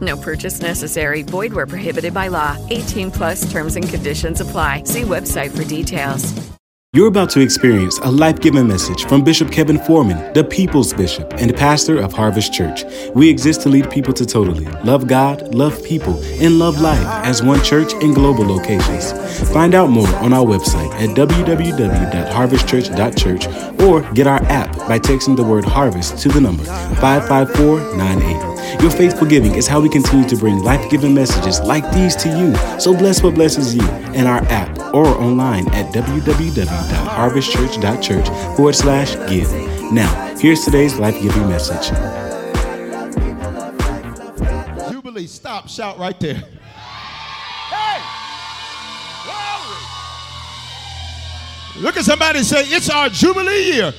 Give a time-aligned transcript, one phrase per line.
[0.00, 1.22] No purchase necessary.
[1.22, 2.56] Void where prohibited by law.
[2.70, 4.84] 18 plus terms and conditions apply.
[4.84, 6.34] See website for details.
[6.94, 11.34] You're about to experience a life giving message from Bishop Kevin Foreman, the People's Bishop
[11.34, 12.82] and pastor of Harvest Church.
[13.14, 17.42] We exist to lead people to totally love God, love people, and love life as
[17.42, 19.12] one church in global locations.
[19.52, 25.44] Find out more on our website at www.harvestchurch.church or get our app by texting the
[25.44, 28.57] word harvest to the number 55498.
[28.80, 32.28] Your faithful giving is how we continue to bring life giving messages like these to
[32.28, 32.54] you.
[32.78, 39.50] So bless what blesses you in our app or online at www.harvestchurch.church forward slash give.
[39.92, 41.90] Now, here's today's life giving message.
[44.90, 46.42] Jubilee, stop, shout right there.
[47.70, 48.02] Hey!
[51.80, 53.94] Look at somebody say, It's our Jubilee year.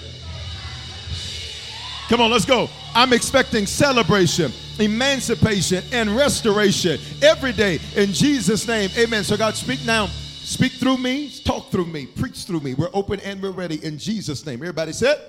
[2.09, 2.69] Come on, let's go.
[2.95, 8.89] I'm expecting celebration, emancipation, and restoration every day in Jesus' name.
[8.97, 9.23] Amen.
[9.23, 10.07] So, God, speak now.
[10.07, 12.73] Speak through me, talk through me, preach through me.
[12.73, 14.55] We're open and we're ready in Jesus' name.
[14.63, 15.21] Everybody said,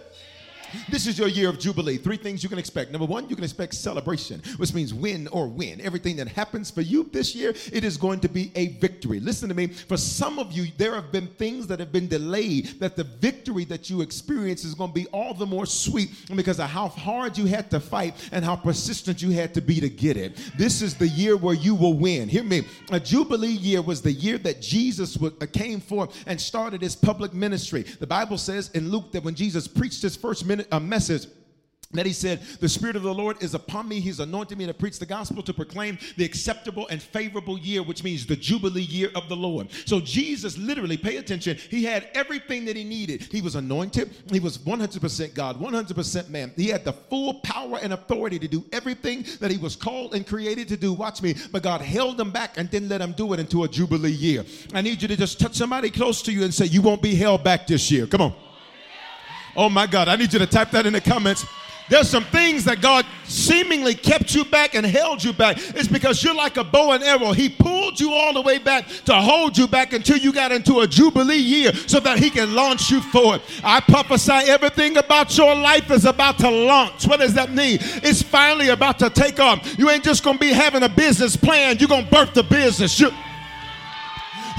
[0.88, 1.96] this is your year of Jubilee.
[1.96, 2.90] Three things you can expect.
[2.90, 5.80] Number one, you can expect celebration, which means win or win.
[5.80, 9.20] Everything that happens for you this year, it is going to be a victory.
[9.20, 9.66] Listen to me.
[9.66, 13.64] For some of you, there have been things that have been delayed, that the victory
[13.66, 17.36] that you experience is going to be all the more sweet because of how hard
[17.36, 20.36] you had to fight and how persistent you had to be to get it.
[20.56, 22.28] This is the year where you will win.
[22.28, 22.62] Hear me.
[22.90, 25.18] A Jubilee year was the year that Jesus
[25.52, 27.82] came forth and started his public ministry.
[27.82, 31.26] The Bible says in Luke that when Jesus preached his first ministry, a message
[31.92, 33.98] that he said, The Spirit of the Lord is upon me.
[33.98, 38.04] He's anointed me to preach the gospel, to proclaim the acceptable and favorable year, which
[38.04, 39.68] means the Jubilee year of the Lord.
[39.86, 43.22] So Jesus literally, pay attention, he had everything that he needed.
[43.22, 46.52] He was anointed, he was 100% God, 100% man.
[46.56, 50.26] He had the full power and authority to do everything that he was called and
[50.26, 50.92] created to do.
[50.92, 51.34] Watch me.
[51.50, 54.44] But God held him back and didn't let him do it into a Jubilee year.
[54.72, 57.16] I need you to just touch somebody close to you and say, You won't be
[57.16, 58.06] held back this year.
[58.06, 58.49] Come on.
[59.56, 61.44] Oh my God, I need you to type that in the comments.
[61.90, 65.56] There's some things that God seemingly kept you back and held you back.
[65.58, 67.32] It's because you're like a bow and arrow.
[67.32, 70.80] He pulled you all the way back to hold you back until you got into
[70.80, 73.42] a Jubilee year so that He can launch you forward.
[73.64, 77.08] I prophesy everything about your life is about to launch.
[77.08, 77.78] What does that mean?
[78.04, 79.76] It's finally about to take off.
[79.76, 82.44] You ain't just going to be having a business plan, you're going to birth the
[82.44, 83.00] business.
[83.00, 83.10] You're,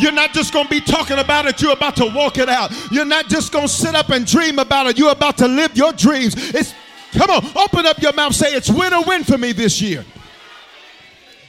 [0.01, 2.72] you're not just going to be talking about it, you're about to walk it out.
[2.91, 5.78] You're not just going to sit up and dream about it, you're about to live
[5.78, 6.35] your dreams.
[6.53, 6.73] It's
[7.13, 10.06] Come on, open up your mouth, say it's win or win for me this year.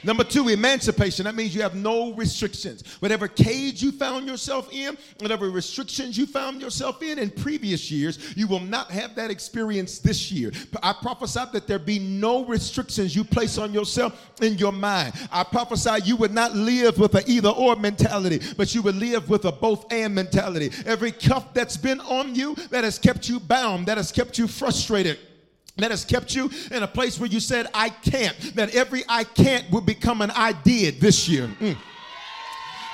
[0.05, 1.25] Number two, emancipation.
[1.25, 2.83] That means you have no restrictions.
[2.99, 8.19] Whatever cage you found yourself in, whatever restrictions you found yourself in in previous years,
[8.37, 10.51] you will not have that experience this year.
[10.83, 15.15] I prophesy that there be no restrictions you place on yourself in your mind.
[15.31, 19.29] I prophesy you would not live with an either or mentality, but you would live
[19.29, 20.71] with a both and mentality.
[20.85, 24.49] Every cuff that's been on you that has kept you bound, that has kept you
[24.49, 25.19] frustrated
[25.77, 28.37] that has kept you in a place where you said, I can't.
[28.55, 31.49] That every I can't will become an I did this year.
[31.61, 31.77] Mm.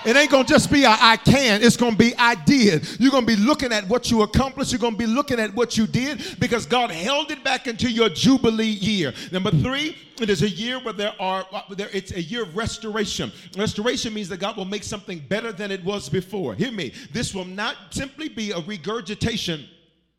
[0.06, 2.88] It ain't gonna just be a, I can, it's gonna be I did.
[3.00, 5.88] You're gonna be looking at what you accomplished, you're gonna be looking at what you
[5.88, 9.12] did because God held it back into your Jubilee year.
[9.32, 13.32] Number three, it is a year where there are there it's a year of restoration.
[13.56, 16.54] Restoration means that God will make something better than it was before.
[16.54, 16.92] Hear me.
[17.12, 19.66] This will not simply be a regurgitation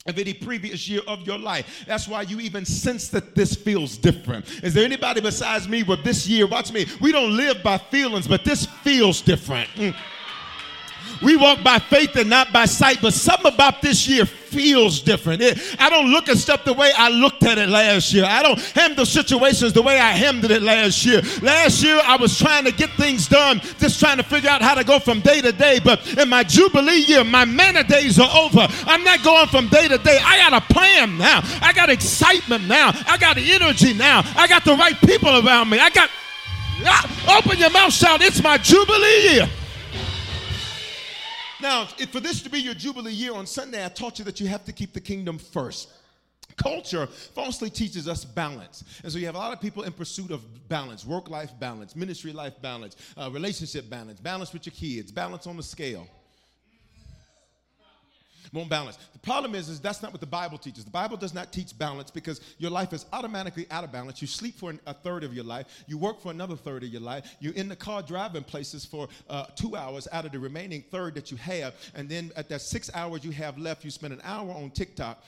[0.06, 1.84] of any previous year of your life.
[1.86, 4.46] That's why you even sense that this feels different.
[4.64, 8.28] Is there anybody besides me where this year, watch me, we don't live by feelings,
[8.28, 9.70] but this feels different.
[9.72, 9.96] Mm.
[11.22, 15.42] We walk by faith and not by sight, but something about this year feels different.
[15.42, 18.26] It, I don't look at stuff the way I looked at it last year.
[18.26, 21.22] I don't handle situations the way I handled it last year.
[21.42, 24.76] Last year, I was trying to get things done, just trying to figure out how
[24.76, 25.80] to go from day to day.
[25.84, 28.68] But in my Jubilee year, my manna days are over.
[28.86, 30.20] I'm not going from day to day.
[30.24, 31.42] I got a plan now.
[31.62, 32.92] I got excitement now.
[33.08, 34.24] I got energy now.
[34.36, 35.80] I got the right people around me.
[35.80, 36.10] I got.
[36.86, 39.50] Ah, open your mouth, shout, it's my Jubilee year.
[41.62, 44.48] Now, for this to be your Jubilee year on Sunday, I taught you that you
[44.48, 45.90] have to keep the kingdom first.
[46.56, 48.84] Culture falsely teaches us balance.
[49.04, 51.96] And so you have a lot of people in pursuit of balance work life balance,
[51.96, 56.08] ministry life balance, uh, relationship balance, balance with your kids, balance on the scale
[58.54, 58.98] won't balance.
[59.14, 60.84] The problem is, is that's not what the Bible teaches.
[60.86, 64.22] The Bible does not teach balance because your life is automatically out of balance.
[64.22, 65.84] You sleep for an, a third of your life.
[65.88, 67.36] You work for another third of your life.
[67.40, 71.16] You're in the car driving places for uh, two hours out of the remaining third
[71.16, 71.76] that you have.
[71.96, 75.24] And then at that six hours you have left, you spend an hour on TikTok.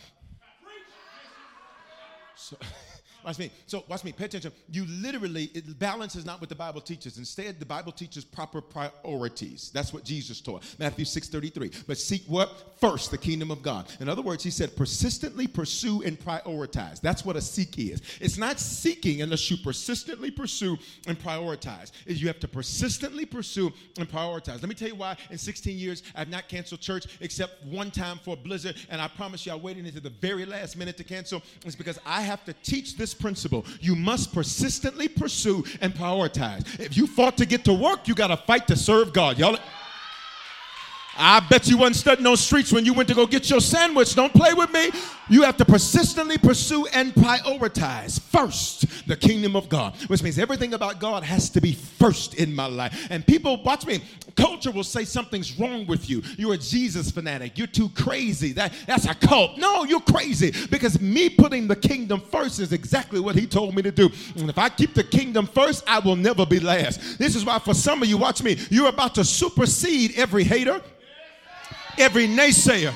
[2.36, 2.58] So,
[3.24, 3.52] Watch me.
[3.68, 4.12] So watch me.
[4.12, 4.52] Pay attention.
[4.70, 7.18] You literally, it, balance is not what the Bible teaches.
[7.18, 9.72] Instead, the Bible teaches proper priorities.
[9.74, 10.64] That's what Jesus taught.
[10.80, 11.86] Matthew 6:33.
[11.88, 12.78] But seek what?
[12.80, 13.92] First, the kingdom of God.
[14.00, 17.00] In other words, he said, persistently pursue and prioritize.
[17.00, 18.02] That's what a seek is.
[18.20, 20.78] It's not seeking unless you persistently pursue
[21.08, 21.92] and prioritize.
[22.06, 24.62] You have to persistently pursue and prioritize.
[24.62, 28.20] Let me tell you why in 16 years I've not canceled church except one time
[28.24, 31.04] for a blizzard, and I promise you I waited until the very last minute to
[31.04, 31.42] cancel.
[31.66, 33.66] It's because I have to teach this this principle.
[33.80, 36.80] You must persistently pursue and prioritize.
[36.80, 39.38] If you fought to get to work, you got to fight to serve God.
[39.38, 39.58] Y'all.
[41.22, 44.16] I bet you wasn't studying on streets when you went to go get your sandwich.
[44.16, 44.90] Don't play with me.
[45.30, 50.74] You have to persistently pursue and prioritize first the kingdom of God, which means everything
[50.74, 53.08] about God has to be first in my life.
[53.12, 54.02] And people, watch me,
[54.36, 56.24] culture will say something's wrong with you.
[56.38, 57.58] You're a Jesus fanatic.
[57.58, 58.52] You're too crazy.
[58.54, 59.58] That, that's a cult.
[59.58, 63.84] No, you're crazy because me putting the kingdom first is exactly what he told me
[63.84, 64.10] to do.
[64.38, 67.20] And if I keep the kingdom first, I will never be last.
[67.20, 70.82] This is why, for some of you, watch me, you're about to supersede every hater
[71.98, 72.94] every naysayer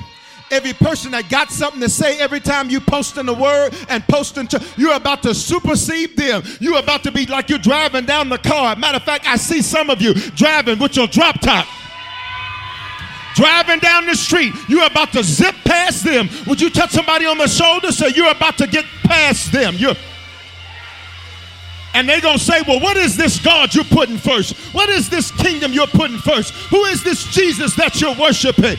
[0.50, 4.06] every person that got something to say every time you post in the word and
[4.08, 6.42] posting to you're about to supersede them.
[6.60, 8.76] You're about to be like you're driving down the car.
[8.76, 11.66] Matter of fact i see some of you driving with your drop top.
[13.34, 16.28] Driving down the street you're about to zip past them.
[16.46, 17.92] Would you touch somebody on the shoulder?
[17.92, 19.74] So you're about to get past them.
[19.76, 19.96] You're
[21.96, 24.54] and they're going to say, Well, what is this God you're putting first?
[24.74, 26.52] What is this kingdom you're putting first?
[26.68, 28.76] Who is this Jesus that you're worshiping?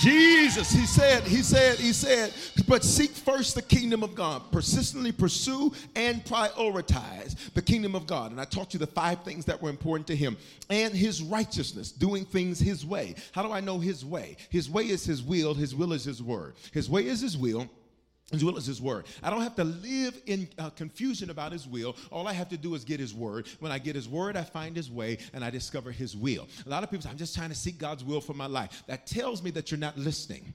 [0.00, 2.34] Jesus, he said, he said, he said,
[2.68, 4.42] but seek first the kingdom of God.
[4.52, 8.30] Persistently pursue and prioritize the kingdom of God.
[8.30, 10.36] And I taught you the five things that were important to him
[10.68, 13.14] and his righteousness, doing things his way.
[13.32, 14.36] How do I know his way?
[14.50, 16.56] His way is his will, his will is his word.
[16.72, 17.70] His way is his will
[18.32, 19.06] as well as his word.
[19.22, 21.96] I don't have to live in uh, confusion about his will.
[22.10, 23.48] All I have to do is get his word.
[23.60, 26.48] When I get his word, I find his way and I discover his will.
[26.64, 28.82] A lot of people say, I'm just trying to seek God's will for my life.
[28.86, 30.54] That tells me that you're not listening.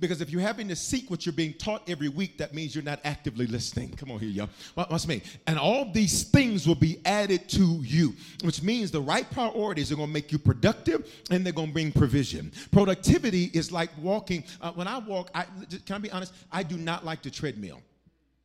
[0.00, 2.84] Because if you're having to seek what you're being taught every week, that means you're
[2.84, 3.90] not actively listening.
[3.96, 4.48] Come on here, y'all.
[4.74, 5.22] What's me?
[5.46, 8.14] And all these things will be added to you,
[8.44, 11.72] which means the right priorities are going to make you productive and they're going to
[11.72, 12.52] bring provision.
[12.70, 14.44] Productivity is like walking.
[14.60, 15.46] Uh, when I walk, I,
[15.84, 16.32] can I be honest?
[16.52, 17.82] I do not like the treadmill.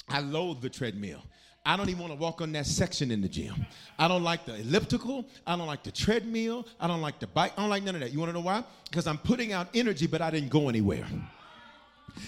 [0.10, 1.22] I loathe the treadmill.
[1.66, 3.66] I don't even want to walk on that section in the gym.
[3.98, 5.26] I don't like the elliptical.
[5.48, 6.68] I don't like the treadmill.
[6.80, 7.54] I don't like the bike.
[7.56, 8.12] I don't like none of that.
[8.12, 8.64] You want to know why?
[8.90, 11.06] Because I'm putting out energy, but I didn't go anywhere.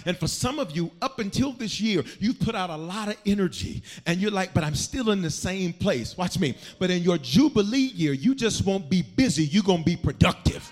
[0.06, 3.18] And for some of you, up until this year, you've put out a lot of
[3.25, 6.18] energy and you're like, but I'm still in the same place.
[6.18, 6.56] Watch me.
[6.80, 10.70] But in your Jubilee year, you just won't be busy, you're going to be productive.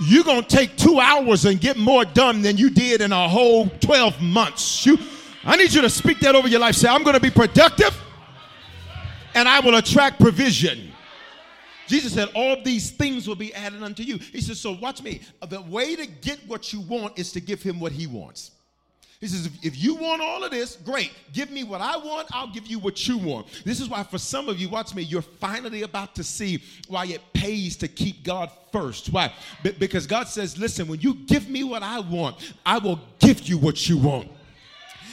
[0.00, 3.28] You're going to take two hours and get more done than you did in a
[3.28, 4.84] whole 12 months.
[4.84, 4.98] You,
[5.44, 6.74] I need you to speak that over your life.
[6.74, 7.96] Say, I'm going to be productive
[9.34, 10.91] and I will attract provision.
[11.86, 14.18] Jesus said, All these things will be added unto you.
[14.18, 15.20] He says, So watch me.
[15.48, 18.52] The way to get what you want is to give him what he wants.
[19.22, 21.12] He says, if, you want all of this, great.
[21.32, 23.46] Give me what I want, I'll give you what you want.
[23.64, 27.06] This is why, for some of you, watch me, you're finally about to see why
[27.06, 29.12] it pays to keep God first.
[29.12, 29.32] Why?
[29.78, 33.58] because God says, listen, when you give me what I want, I will give you
[33.58, 34.28] what you want.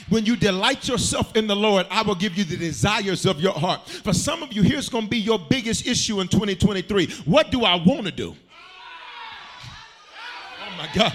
[0.09, 3.53] When you delight yourself in the Lord, I will give you the desires of your
[3.53, 3.87] heart.
[3.87, 7.07] For some of you, here's going to be your biggest issue in 2023.
[7.25, 8.35] What do I want to do?
[10.61, 11.13] Oh my God.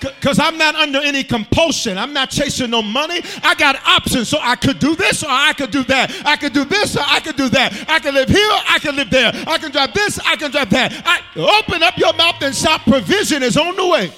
[0.00, 1.96] Because I'm not under any compulsion.
[1.96, 3.20] I'm not chasing no money.
[3.42, 4.28] I got options.
[4.28, 6.12] So I could do this or I could do that.
[6.24, 7.88] I could do this or I could do that.
[7.88, 9.32] I can live here, I can live there.
[9.46, 10.92] I can drive this, I can drive that.
[11.04, 14.10] I, open up your mouth and shout, provision is on the way.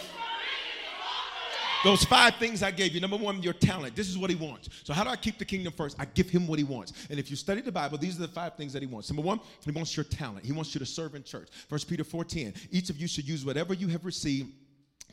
[1.85, 3.01] Those five things I gave you.
[3.01, 3.95] Number one, your talent.
[3.95, 4.71] This is what he wants.
[4.85, 5.97] So, how do I keep the kingdom first?
[6.01, 6.95] I give him what he wants.
[7.11, 9.11] And if you study the Bible, these are the five things that he wants.
[9.11, 10.47] Number one, he wants your talent.
[10.47, 11.49] He wants you to serve in church.
[11.69, 12.55] First Peter 4:10.
[12.71, 14.51] Each of you should use whatever you have received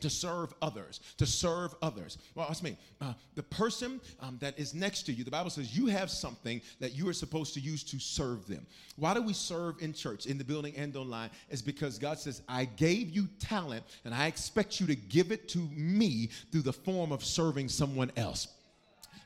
[0.02, 2.18] to serve others, to serve others.
[2.34, 2.76] Well, that's me.
[3.00, 6.60] Uh, the person um, that is next to you, the Bible says you have something
[6.80, 8.66] that you are supposed to use to serve them.
[8.96, 11.30] Why do we serve in church, in the building and online?
[11.50, 15.48] Is because God says, I gave you talent and I expect you to give it
[15.50, 18.48] to me through the form of serving someone else.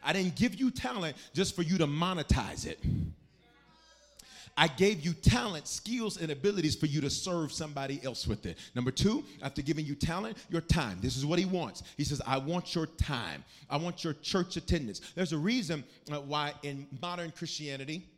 [0.04, 2.78] I didn't give you talent just for you to monetize it.
[4.56, 8.56] I gave you talent, skills, and abilities for you to serve somebody else with it.
[8.74, 10.98] Number two, after giving you talent, your time.
[11.02, 11.82] This is what he wants.
[11.96, 13.44] He says, I want your time.
[13.68, 15.00] I want your church attendance.
[15.14, 18.08] There's a reason uh, why in modern Christianity,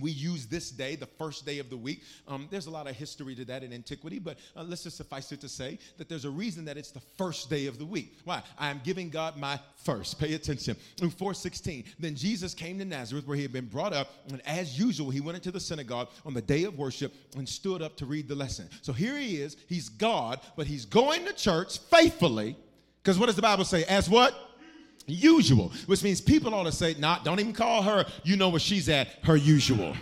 [0.00, 2.02] we use this day, the first day of the week.
[2.26, 5.30] Um, there's a lot of history to that in antiquity, but uh, let's just suffice
[5.32, 8.18] it to say that there's a reason that it's the first day of the week.
[8.24, 8.42] Why?
[8.58, 10.18] I am giving God my first.
[10.18, 10.76] Pay attention.
[11.02, 14.78] In 416, then Jesus came to Nazareth where he had been brought up, and as
[14.78, 18.06] usual, he went into the synagogue on the day of worship and stood up to
[18.06, 18.68] read the lesson.
[18.80, 19.56] So here he is.
[19.68, 22.56] He's God, but he's going to church faithfully.
[23.02, 23.84] Because what does the Bible say?
[23.84, 24.51] As what?
[25.06, 28.60] Usual, which means people ought to say, nah, don't even call her, you know where
[28.60, 29.94] she's at, her usual.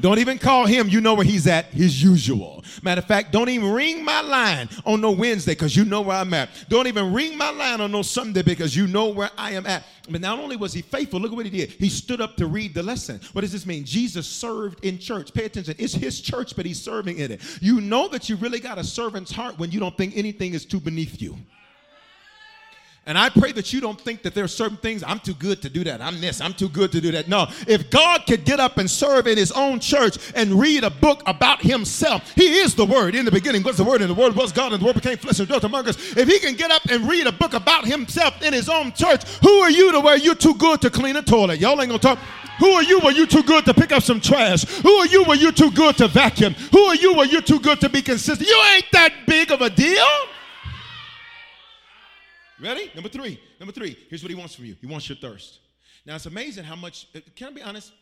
[0.00, 2.64] Don't even call him, you know where he's at, his usual.
[2.82, 6.16] Matter of fact, don't even ring my line on no Wednesday because you know where
[6.16, 6.50] I'm at.
[6.68, 9.84] Don't even ring my line on no Sunday because you know where I am at.
[10.08, 11.70] But not only was he faithful, look at what he did.
[11.70, 13.20] He stood up to read the lesson.
[13.32, 13.84] What does this mean?
[13.84, 15.32] Jesus served in church.
[15.32, 15.74] Pay attention.
[15.78, 17.40] It's his church, but he's serving in it.
[17.60, 20.64] You know that you really got a servant's heart when you don't think anything is
[20.64, 21.36] too beneath you.
[23.06, 25.60] And I pray that you don't think that there are certain things, I'm too good
[25.62, 26.00] to do that.
[26.00, 27.28] I'm this, I'm too good to do that.
[27.28, 30.90] No, if God could get up and serve in his own church and read a
[30.90, 33.14] book about himself, he is the word.
[33.14, 35.18] In the beginning was the word, and the word was God, and the word became
[35.18, 36.16] flesh and dwelt among us.
[36.16, 39.24] If he can get up and read a book about himself in his own church,
[39.42, 41.60] who are you to where you're too good to clean a toilet?
[41.60, 42.18] Y'all ain't gonna talk.
[42.58, 44.64] Who are you where you too good to pick up some trash?
[44.64, 46.54] Who are you where you too good to vacuum?
[46.72, 48.48] Who are you where you're too good to be consistent?
[48.48, 50.06] You ain't that big of a deal.
[52.60, 52.90] Ready?
[52.94, 53.40] Number three.
[53.58, 53.96] Number three.
[54.08, 54.76] Here's what he wants from you.
[54.80, 55.58] He wants your thirst.
[56.06, 57.08] Now it's amazing how much.
[57.14, 57.92] Uh, can I be honest?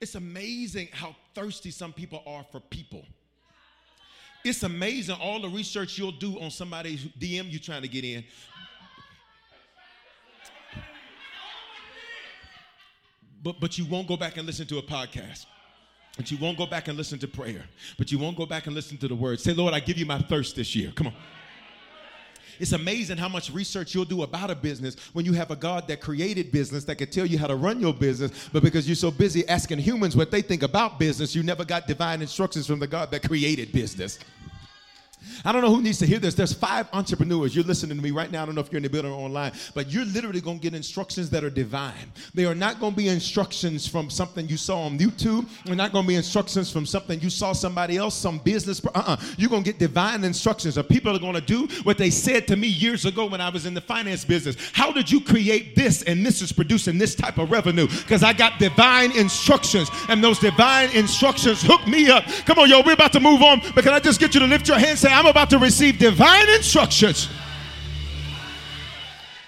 [0.00, 3.04] It's amazing how thirsty some people are for people.
[4.42, 8.24] It's amazing all the research you'll do on somebody's DM you trying to get in.
[13.42, 15.44] But but you won't go back and listen to a podcast.
[16.16, 17.64] But you won't go back and listen to prayer.
[17.96, 19.40] But you won't go back and listen to the word.
[19.40, 20.92] Say, Lord, I give you my thirst this year.
[20.94, 21.14] Come on.
[22.60, 25.88] It's amazing how much research you'll do about a business when you have a God
[25.88, 28.96] that created business that could tell you how to run your business, but because you're
[28.96, 32.78] so busy asking humans what they think about business, you never got divine instructions from
[32.78, 34.18] the God that created business.
[35.44, 36.34] I don't know who needs to hear this.
[36.34, 37.54] There's five entrepreneurs.
[37.54, 38.42] You're listening to me right now.
[38.42, 40.62] I don't know if you're in the building or online, but you're literally going to
[40.62, 42.12] get instructions that are divine.
[42.34, 45.46] They are not going to be instructions from something you saw on YouTube.
[45.64, 48.84] They're not going to be instructions from something you saw somebody else, some business.
[48.84, 49.16] Uh-uh.
[49.36, 50.76] You're going to get divine instructions.
[50.76, 53.48] Of people are going to do what they said to me years ago when I
[53.48, 54.56] was in the finance business.
[54.72, 57.86] How did you create this and this is producing this type of revenue?
[57.86, 62.24] Because I got divine instructions, and those divine instructions hook me up.
[62.46, 64.46] Come on, yo, we're about to move on, but can I just get you to
[64.46, 67.28] lift your hand say, I'm about to receive divine instructions.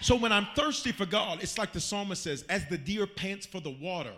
[0.00, 3.46] So when I'm thirsty for God, it's like the psalmist says, as the deer pants
[3.46, 4.12] for the water.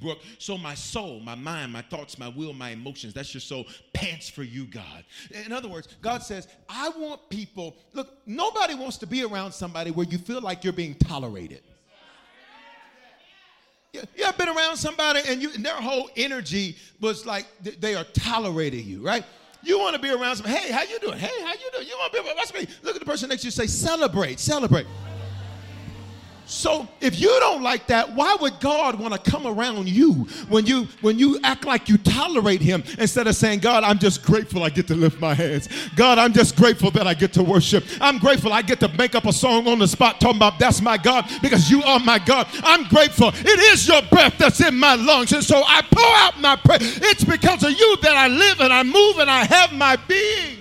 [0.00, 3.66] Brooke, so my soul, my mind, my thoughts, my will, my emotions, that's your soul,
[3.92, 5.04] pants for you, God.
[5.44, 9.90] In other words, God says, I want people, look, nobody wants to be around somebody
[9.90, 11.62] where you feel like you're being tolerated.
[13.92, 17.96] You, you ever been around somebody and, you, and their whole energy was like they
[17.96, 19.24] are tolerating you, right?
[19.62, 21.18] You want to be around some, hey, how you doing?
[21.18, 21.86] Hey, how you doing?
[21.86, 22.66] You want to be around, watch me.
[22.82, 24.86] Look at the person next to you say, celebrate, celebrate.
[26.50, 30.66] So if you don't like that, why would God want to come around you when
[30.66, 34.64] you when you act like you tolerate him instead of saying, God, I'm just grateful
[34.64, 35.68] I get to lift my hands.
[35.94, 37.84] God, I'm just grateful that I get to worship.
[38.00, 40.82] I'm grateful I get to make up a song on the spot talking about that's
[40.82, 42.48] my God because you are my God.
[42.64, 43.28] I'm grateful.
[43.28, 45.32] It is your breath that's in my lungs.
[45.32, 46.78] And so I pour out my prayer.
[46.80, 50.58] It's because of you that I live and I move and I have my being.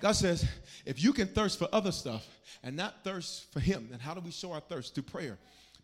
[0.00, 0.48] God says,
[0.86, 2.26] if you can thirst for other stuff,
[2.64, 3.88] and not thirst for Him.
[3.92, 4.94] And how do we show our thirst?
[4.94, 5.38] Through prayer.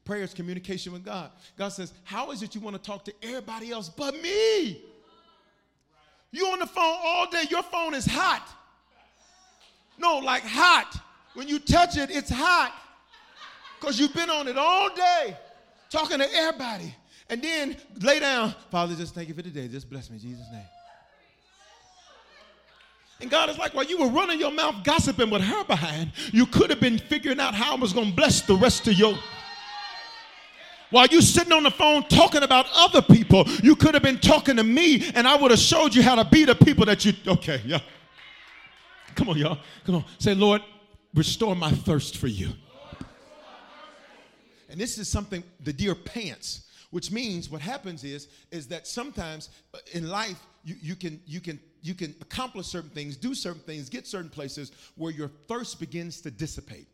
[0.05, 1.31] Prayer is communication with God.
[1.57, 4.83] God says, How is it you want to talk to everybody else but me?
[6.33, 8.49] You on the phone all day, your phone is hot.
[9.99, 10.99] No, like hot.
[11.35, 12.73] When you touch it, it's hot.
[13.79, 15.37] Because you've been on it all day,
[15.91, 16.95] talking to everybody.
[17.29, 18.55] And then lay down.
[18.71, 19.69] Father, just thank you for today.
[19.69, 20.67] Just bless me in Jesus' name.
[23.21, 26.47] And God is like, while you were running your mouth gossiping with her behind, you
[26.47, 29.15] could have been figuring out how I was going to bless the rest of your.
[30.91, 34.57] While you sitting on the phone talking about other people, you could have been talking
[34.57, 37.13] to me, and I would have showed you how to be the people that you.
[37.27, 37.81] Okay, yeah.
[39.15, 39.59] Come on, y'all.
[39.85, 40.05] Come on.
[40.19, 40.63] Say, Lord,
[41.15, 42.49] restore my thirst for you.
[44.69, 49.51] And this is something the deer pants, which means what happens is is that sometimes
[49.75, 53.63] uh, in life you, you can you can you can accomplish certain things, do certain
[53.63, 56.87] things, get certain places where your thirst begins to dissipate.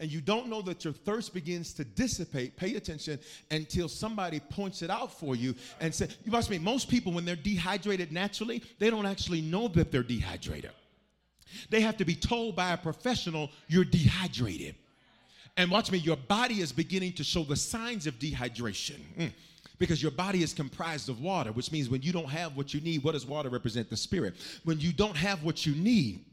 [0.00, 3.18] And you don't know that your thirst begins to dissipate, pay attention
[3.50, 7.24] until somebody points it out for you and say, You watch me, most people, when
[7.24, 10.70] they're dehydrated naturally, they don't actually know that they're dehydrated.
[11.70, 14.76] They have to be told by a professional, You're dehydrated.
[15.58, 19.00] And watch me, your body is beginning to show the signs of dehydration.
[19.18, 19.32] Mm.
[19.78, 22.80] Because your body is comprised of water, which means when you don't have what you
[22.80, 23.90] need, what does water represent?
[23.90, 24.34] The spirit.
[24.64, 26.24] When you don't have what you need,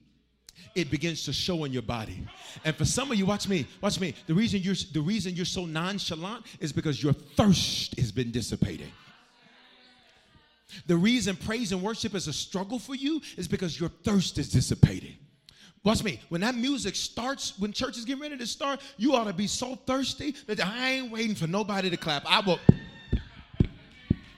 [0.75, 2.25] it begins to show in your body.
[2.63, 4.13] And for some of you, watch me, watch me.
[4.27, 8.91] The reason you're the reason you're so nonchalant is because your thirst has been dissipating.
[10.87, 14.49] The reason praise and worship is a struggle for you is because your thirst is
[14.49, 15.17] dissipating.
[15.85, 16.19] Watch me.
[16.29, 19.45] When that music starts, when church is getting ready to start, you ought to be
[19.45, 22.23] so thirsty that I ain't waiting for nobody to clap.
[22.25, 22.59] I will.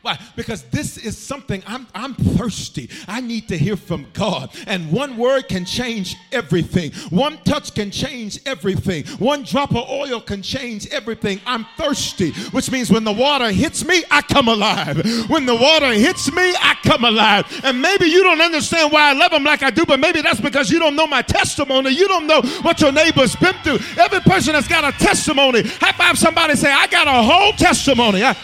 [0.08, 0.18] Why?
[0.38, 2.90] Because this is something I'm, I'm thirsty.
[3.10, 4.52] I need to hear from God.
[4.66, 6.94] And one word can change everything.
[7.10, 9.06] One touch can change everything.
[9.20, 11.42] One drop of oil can change everything.
[11.46, 14.96] I'm thirsty, which means when the water hits me, I come alive.
[15.30, 17.46] When the water hits me, I come alive.
[17.66, 20.40] And maybe you don't understand why I love him like I do, but maybe that's
[20.40, 21.90] because you don't know my testimony.
[21.90, 23.80] You don't know what your neighbor's been through.
[24.02, 28.24] Every person that's got a testimony, high five somebody say, I got a whole testimony.
[28.24, 28.38] I,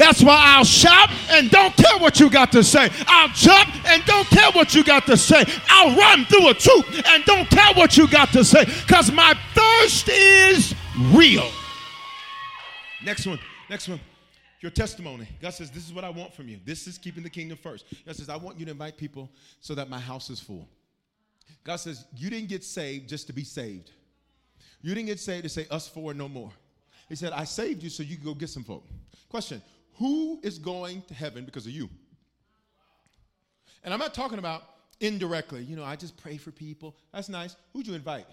[0.00, 2.88] that's why I'll shout and don't care what you got to say.
[3.06, 5.44] I'll jump and don't care what you got to say.
[5.68, 9.34] I'll run through a troop and don't care what you got to say because my
[9.54, 10.74] thirst is
[11.12, 11.48] real.
[13.04, 13.38] Next one.
[13.68, 14.00] Next one.
[14.62, 15.28] Your testimony.
[15.40, 16.58] God says, This is what I want from you.
[16.64, 17.84] This is keeping the kingdom first.
[18.06, 19.30] God says, I want you to invite people
[19.60, 20.66] so that my house is full.
[21.62, 23.90] God says, You didn't get saved just to be saved.
[24.80, 26.50] You didn't get saved to say, Us four, no more.
[27.08, 28.86] He said, I saved you so you can go get some folk.
[29.28, 29.62] Question
[30.00, 31.88] who is going to heaven because of you?
[33.84, 34.62] And I'm not talking about
[34.98, 35.62] indirectly.
[35.62, 36.96] You know, I just pray for people.
[37.12, 37.54] That's nice.
[37.72, 38.26] Who'd you invite?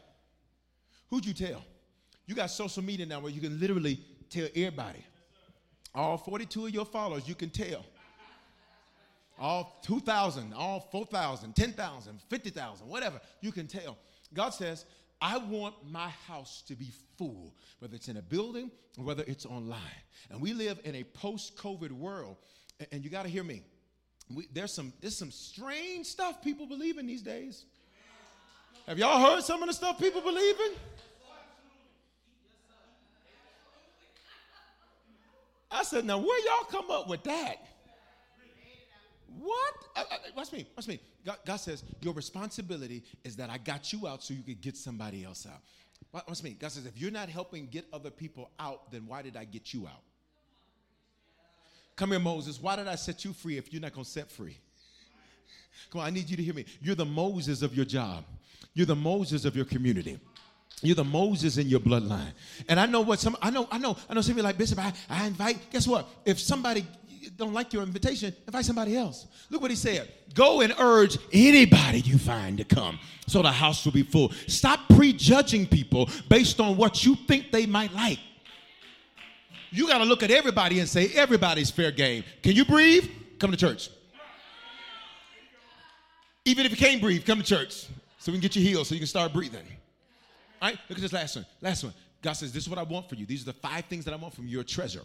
[1.10, 1.64] Who'd you tell?
[2.26, 4.00] You got social media now where you can literally
[4.30, 5.06] tell everybody.
[5.94, 7.86] All 42 of your followers, you can tell.
[9.38, 13.98] All 2,000, all 4,000, 10,000, 50,000, whatever, you can tell.
[14.34, 14.86] God says,
[15.22, 19.46] I want my house to be full, whether it's in a building or whether it's
[19.46, 19.80] online.
[20.30, 22.38] And we live in a post-COVID world,
[22.92, 23.64] and, you got to hear me.
[24.34, 27.66] We, there's some there's some strange stuff people believe in these days.
[28.86, 30.72] Have y'all heard some of the stuff people believe in?
[35.70, 37.56] I said, now where y'all come up with that?
[39.40, 39.74] What?
[39.96, 41.00] Uh, uh, watch me, watch me.
[41.28, 44.78] God, God, says, Your responsibility is that I got you out so you could get
[44.78, 45.60] somebody else out.
[46.26, 46.56] Watch me.
[46.58, 49.74] God says, If you're not helping get other people out, then why did I get
[49.74, 50.02] you out?
[51.98, 52.62] Come here, Moses.
[52.62, 54.58] Why did I set you free if you're not going to set free?
[55.92, 56.64] Come on, I need you to hear me.
[56.82, 58.24] You're the Moses of your job,
[58.74, 60.20] you're the Moses of your community.
[60.84, 62.34] You're the Moses in your bloodline.
[62.70, 64.60] And I know what some I know, I know, I know some of you like
[64.60, 66.08] Bishop, I, I invite, guess what?
[66.24, 66.86] If somebody
[67.36, 69.28] don't like your invitation, invite somebody else.
[69.50, 70.12] Look what he said.
[70.34, 74.32] Go and urge anybody you find to come so the house will be full.
[74.48, 78.20] Stop prejudging people based on what you think they might like.
[79.72, 82.24] You got to look at everybody and say, everybody's fair game.
[82.42, 83.10] Can you breathe?
[83.40, 83.90] Come to church.
[86.46, 87.88] Even if you can't breathe, come to church
[88.20, 89.66] so we can get you healed so you can start breathing.
[90.62, 91.46] All right, look at this last one.
[91.62, 91.94] Last one.
[92.22, 93.26] God says, This is what I want for you.
[93.26, 94.48] These are the five things that I want from.
[94.48, 95.02] Your treasure.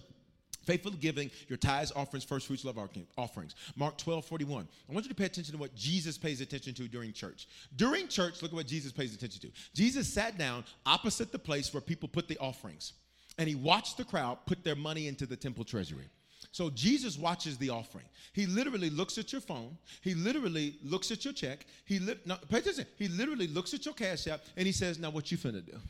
[0.63, 2.79] Faithful giving, your tithes, offerings, first fruits, love
[3.19, 3.55] offerings.
[3.77, 4.69] Mark 12, 41.
[4.89, 7.49] I want you to pay attention to what Jesus pays attention to during church.
[7.77, 9.51] During church, look at what Jesus pays attention to.
[9.75, 12.93] Jesus sat down opposite the place where people put the offerings,
[13.39, 16.09] and he watched the crowd put their money into the temple treasury.
[16.51, 18.05] So Jesus watches the offering.
[18.33, 19.77] He literally looks at your phone.
[20.03, 21.67] He literally looks at your check.
[21.85, 22.87] He li- no, pay attention.
[22.99, 25.81] He literally looks at your cash app and he says, "Now what you finna do?"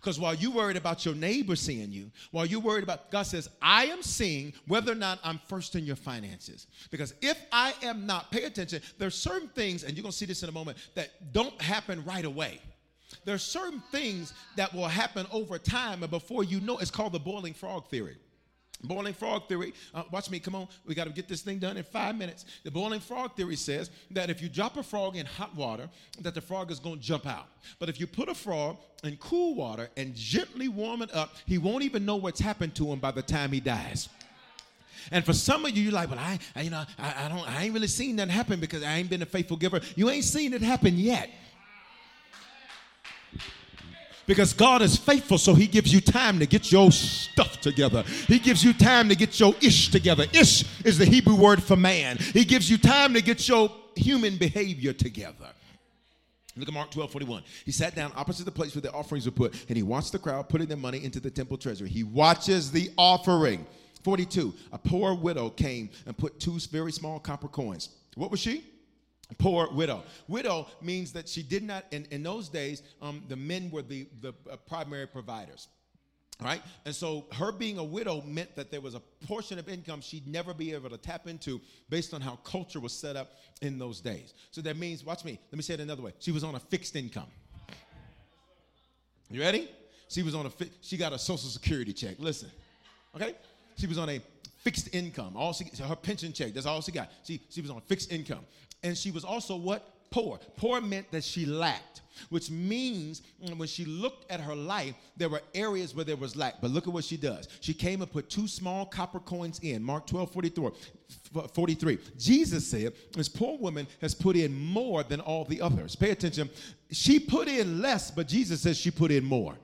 [0.00, 3.48] Because while you worried about your neighbor seeing you, while you worried about, God says,
[3.60, 6.66] I am seeing whether or not I'm first in your finances.
[6.90, 10.26] Because if I am not, pay attention, there's certain things, and you're going to see
[10.26, 12.60] this in a moment, that don't happen right away.
[13.24, 17.20] There's certain things that will happen over time, and before you know, it's called the
[17.20, 18.16] boiling frog theory.
[18.82, 21.76] Boiling frog theory, uh, watch me, come on, we got to get this thing done
[21.76, 22.44] in five minutes.
[22.62, 25.88] The boiling frog theory says that if you drop a frog in hot water,
[26.20, 27.46] that the frog is going to jump out.
[27.78, 31.58] But if you put a frog in cool water and gently warm it up, he
[31.58, 34.08] won't even know what's happened to him by the time he dies.
[35.10, 37.48] And for some of you, you're like, well, I, I you know, I, I don't,
[37.48, 39.80] I ain't really seen that happen because I ain't been a faithful giver.
[39.94, 41.30] You ain't seen it happen yet.
[44.26, 48.02] Because God is faithful, so He gives you time to get your stuff together.
[48.26, 50.26] He gives you time to get your ish together.
[50.32, 52.16] Ish is the Hebrew word for man.
[52.18, 55.48] He gives you time to get your human behavior together.
[56.56, 57.42] Look at Mark 12, 41.
[57.64, 60.18] He sat down opposite the place where the offerings were put, and he watched the
[60.18, 61.88] crowd putting their money into the temple treasury.
[61.88, 63.66] He watches the offering.
[64.02, 64.54] 42.
[64.72, 67.90] A poor widow came and put two very small copper coins.
[68.14, 68.64] What was she?
[69.34, 70.02] Poor widow.
[70.28, 74.06] Widow means that she did not, in, in those days, um, the men were the,
[74.20, 75.68] the uh, primary providers.
[76.42, 76.60] Right?
[76.84, 80.28] And so her being a widow meant that there was a portion of income she'd
[80.28, 84.00] never be able to tap into based on how culture was set up in those
[84.00, 84.34] days.
[84.50, 86.12] So that means, watch me, let me say it another way.
[86.18, 87.28] She was on a fixed income.
[89.30, 89.70] You ready?
[90.08, 92.16] She was on a fi- she got a social security check.
[92.18, 92.50] Listen.
[93.14, 93.34] Okay?
[93.76, 94.20] She was on a
[94.58, 95.36] fixed income.
[95.36, 97.10] All she her pension check, that's all she got.
[97.24, 98.44] She she was on a fixed income
[98.82, 99.92] and she was also what?
[100.10, 100.38] Poor.
[100.56, 103.22] Poor meant that she lacked, which means
[103.56, 106.60] when she looked at her life, there were areas where there was lack.
[106.60, 107.48] But look at what she does.
[107.60, 109.82] She came and put two small copper coins in.
[109.82, 110.70] Mark 12, 43.
[111.52, 111.98] 43.
[112.18, 115.96] Jesus said, This poor woman has put in more than all the others.
[115.96, 116.48] Pay attention.
[116.90, 119.56] She put in less, but Jesus says she put in more.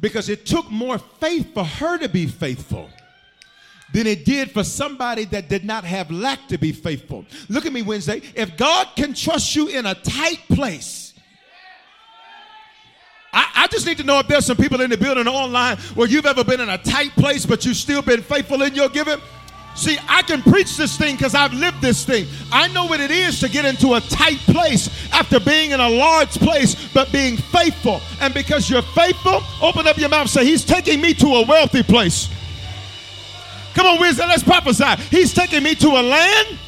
[0.00, 2.88] Because it took more faith for her to be faithful
[3.92, 7.24] than it did for somebody that did not have lack to be faithful.
[7.48, 8.22] Look at me Wednesday.
[8.34, 11.14] If God can trust you in a tight place,
[13.32, 16.06] I, I, just need to know if there's some people in the building online where
[16.06, 19.18] you've ever been in a tight place, but you've still been faithful in your giving.
[19.74, 22.26] See, I can preach this thing because I've lived this thing.
[22.52, 25.88] I know what it is to get into a tight place after being in a
[25.88, 28.02] large place, but being faithful.
[28.20, 31.82] And because you're faithful, open up your mouth say, He's taking me to a wealthy
[31.82, 32.28] place.
[33.74, 35.02] Come on, wisdom, let's prophesy.
[35.10, 36.58] He's taking me to a land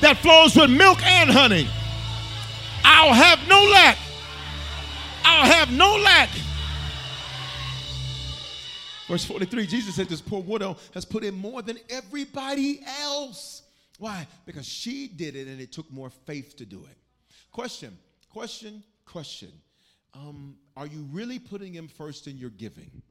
[0.00, 1.68] that flows with milk and honey.
[2.84, 3.98] I'll have no lack.
[5.24, 6.30] I'll have no lack.
[9.06, 13.62] Verse 43, Jesus said, This poor widow has put in more than everybody else.
[13.98, 14.26] Why?
[14.46, 16.96] Because she did it and it took more faith to do it.
[17.50, 17.98] Question,
[18.30, 19.50] question, question.
[20.14, 23.02] Um, are you really putting him first in your giving?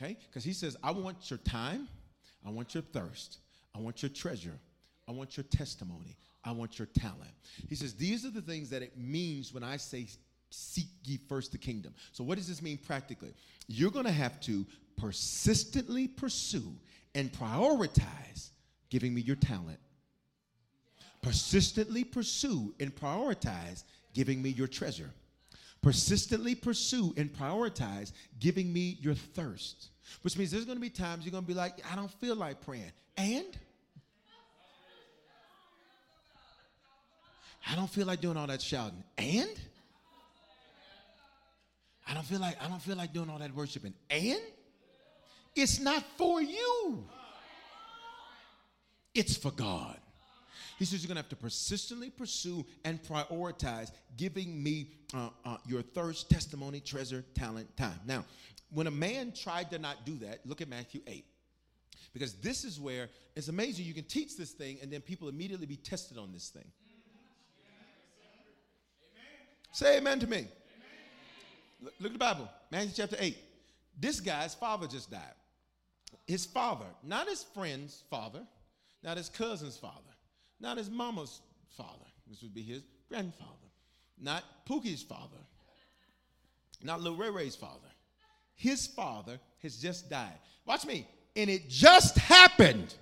[0.00, 0.16] Okay?
[0.28, 1.88] Because he says, I want your time,
[2.46, 3.38] I want your thirst,
[3.74, 4.58] I want your treasure,
[5.08, 7.32] I want your testimony, I want your talent.
[7.68, 10.06] He says, These are the things that it means when I say,
[10.50, 11.92] Seek ye first the kingdom.
[12.12, 13.34] So, what does this mean practically?
[13.66, 14.64] You're going to have to
[14.96, 16.72] persistently pursue
[17.14, 18.50] and prioritize
[18.88, 19.78] giving me your talent.
[21.22, 23.82] Persistently pursue and prioritize
[24.14, 25.10] giving me your treasure
[25.82, 29.88] persistently pursue and prioritize giving me your thirst.
[30.22, 32.34] Which means there's going to be times you're going to be like, I don't feel
[32.34, 32.92] like praying.
[33.16, 33.46] And
[37.70, 39.04] I don't feel like doing all that shouting.
[39.18, 39.50] And
[42.08, 43.92] I don't feel like I don't feel like doing all that worshiping.
[44.08, 44.40] And
[45.54, 47.04] it's not for you.
[49.14, 49.98] It's for God.
[50.78, 55.56] He says you're going to have to persistently pursue and prioritize giving me uh, uh,
[55.66, 57.98] your thirst, testimony, treasure, talent, time.
[58.06, 58.24] Now,
[58.70, 61.24] when a man tried to not do that, look at Matthew 8.
[62.12, 63.86] Because this is where it's amazing.
[63.86, 66.70] You can teach this thing and then people immediately be tested on this thing.
[69.72, 70.38] Say amen to me.
[70.38, 70.48] Amen.
[71.82, 73.36] Look, look at the Bible, Matthew chapter 8.
[73.98, 75.22] This guy's father just died.
[76.26, 78.40] His father, not his friend's father,
[79.02, 79.94] not his cousin's father,
[80.60, 81.40] not his mama's
[81.76, 83.52] father, which would be his grandfather.
[84.20, 85.38] Not Pookie's father.
[86.82, 87.88] Not Lil Ray Ray's father.
[88.54, 90.38] His father has just died.
[90.66, 91.06] Watch me.
[91.36, 92.94] And it just happened.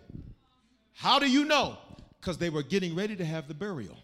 [0.93, 1.79] How do you know?
[2.21, 3.97] Because they were getting ready to have the burial.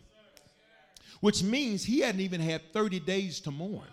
[1.20, 3.86] Which means he hadn't even had 30 days to mourn.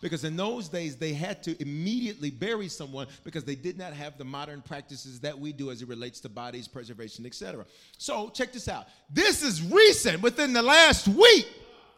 [0.00, 4.18] Because in those days, they had to immediately bury someone because they did not have
[4.18, 7.64] the modern practices that we do as it relates to bodies, preservation, etc.
[7.96, 8.86] So, check this out.
[9.10, 11.46] This is recent, within the last week.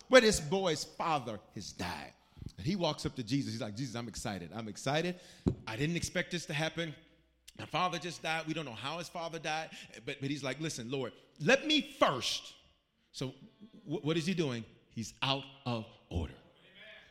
[0.09, 2.13] where this boy's father has died.
[2.59, 3.53] And he walks up to Jesus.
[3.53, 4.51] He's like, Jesus, I'm excited.
[4.55, 5.15] I'm excited.
[5.67, 6.95] I didn't expect this to happen.
[7.59, 8.43] My father just died.
[8.47, 9.71] We don't know how his father died.
[10.05, 12.55] But, but he's like, listen, Lord, let me first.
[13.13, 13.35] So
[13.85, 14.65] wh- what is he doing?
[14.91, 16.35] He's out of order.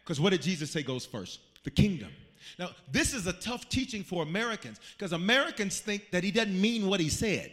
[0.09, 1.39] Because what did Jesus say goes first?
[1.63, 2.09] The kingdom.
[2.57, 6.87] Now, this is a tough teaching for Americans because Americans think that he doesn't mean
[6.87, 7.51] what he said.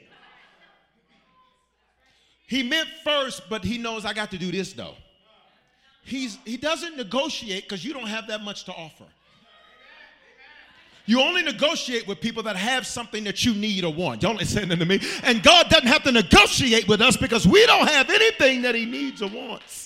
[2.47, 4.95] He meant first, but he knows I got to do this though.
[6.03, 9.05] He's, he doesn't negotiate because you don't have that much to offer.
[11.05, 14.23] You only negotiate with people that have something that you need or want.
[14.23, 14.99] Y'all listening to me?
[15.25, 18.87] And God doesn't have to negotiate with us because we don't have anything that He
[18.87, 19.86] needs or wants.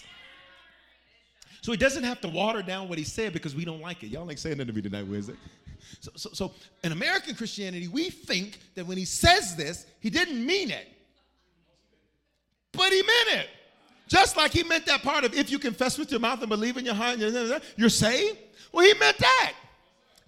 [1.61, 4.09] So He doesn't have to water down what He said because we don't like it.
[4.09, 5.37] Y'all ain't saying that to me tonight, it?
[6.01, 6.53] So, so, so
[6.85, 10.89] in American Christianity, we think that when He says this, He didn't mean it.
[12.73, 13.49] But He meant it.
[14.09, 16.77] Just like He meant that part of if you confess with your mouth and believe
[16.77, 17.19] in your heart,
[17.77, 18.39] you're saved.
[18.73, 19.55] Well, He meant that.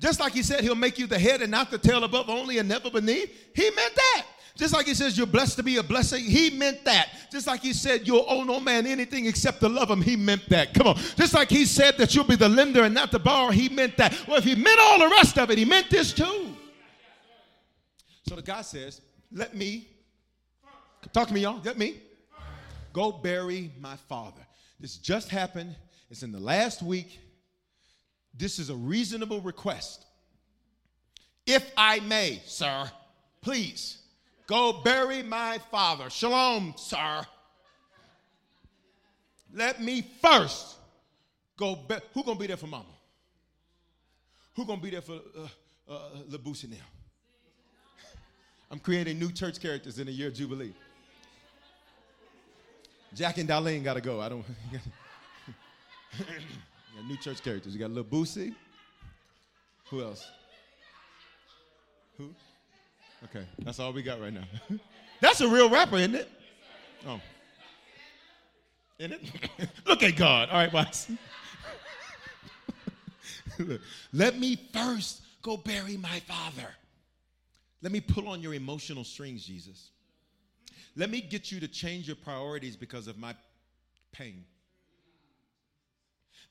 [0.03, 2.59] Just like he said he'll make you the head and not the tail above only
[2.59, 4.27] and never beneath, he meant that.
[4.57, 7.09] Just like he says you're blessed to be a blessing, he meant that.
[7.31, 10.47] Just like he said you'll owe no man anything except to love him, he meant
[10.51, 10.75] that.
[10.75, 10.97] Come on.
[11.17, 13.97] Just like he said that you'll be the lender and not the borrower, he meant
[13.97, 14.15] that.
[14.29, 16.55] Well, if he meant all the rest of it, he meant this too.
[18.29, 19.01] So the guy says,
[19.33, 19.89] Let me,
[21.13, 21.97] talk to me, y'all, let me
[22.93, 24.43] go bury my father.
[24.79, 25.75] This just happened.
[26.11, 27.19] It's in the last week.
[28.35, 30.05] This is a reasonable request.
[31.47, 32.91] If I may, sir,
[33.41, 34.02] please
[34.53, 36.11] go bury my father.
[36.11, 37.23] Shalom, sir.
[39.55, 40.77] Let me first
[41.57, 41.75] go.
[41.77, 42.85] Be- Who gonna be there for Mama?
[44.55, 45.49] Who gonna be there for uh,
[45.91, 46.77] uh, Labusi now?
[48.71, 50.75] I'm creating new church characters in the year of Jubilee.
[53.15, 54.21] Jack and Darlene gotta go.
[54.21, 54.45] I don't.
[56.19, 57.75] Got new church characters.
[57.75, 58.55] You got Boosie.
[59.89, 60.31] Who else?
[62.19, 62.35] Who?
[63.25, 64.45] Okay, that's all we got right now.
[65.21, 66.31] that's a real rapper, isn't it?
[67.07, 67.21] Oh.
[68.99, 69.71] Isn't it?
[69.87, 70.49] Look at God.
[70.51, 71.11] All right, boss.
[74.13, 76.69] Let me first go bury my father.
[77.83, 79.91] Let me pull on your emotional strings, Jesus.
[80.95, 83.35] Let me get you to change your priorities because of my
[84.13, 84.45] pain.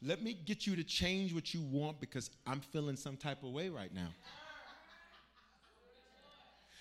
[0.02, 3.52] Let me get you to change what you want because I'm feeling some type of
[3.52, 4.10] way right now.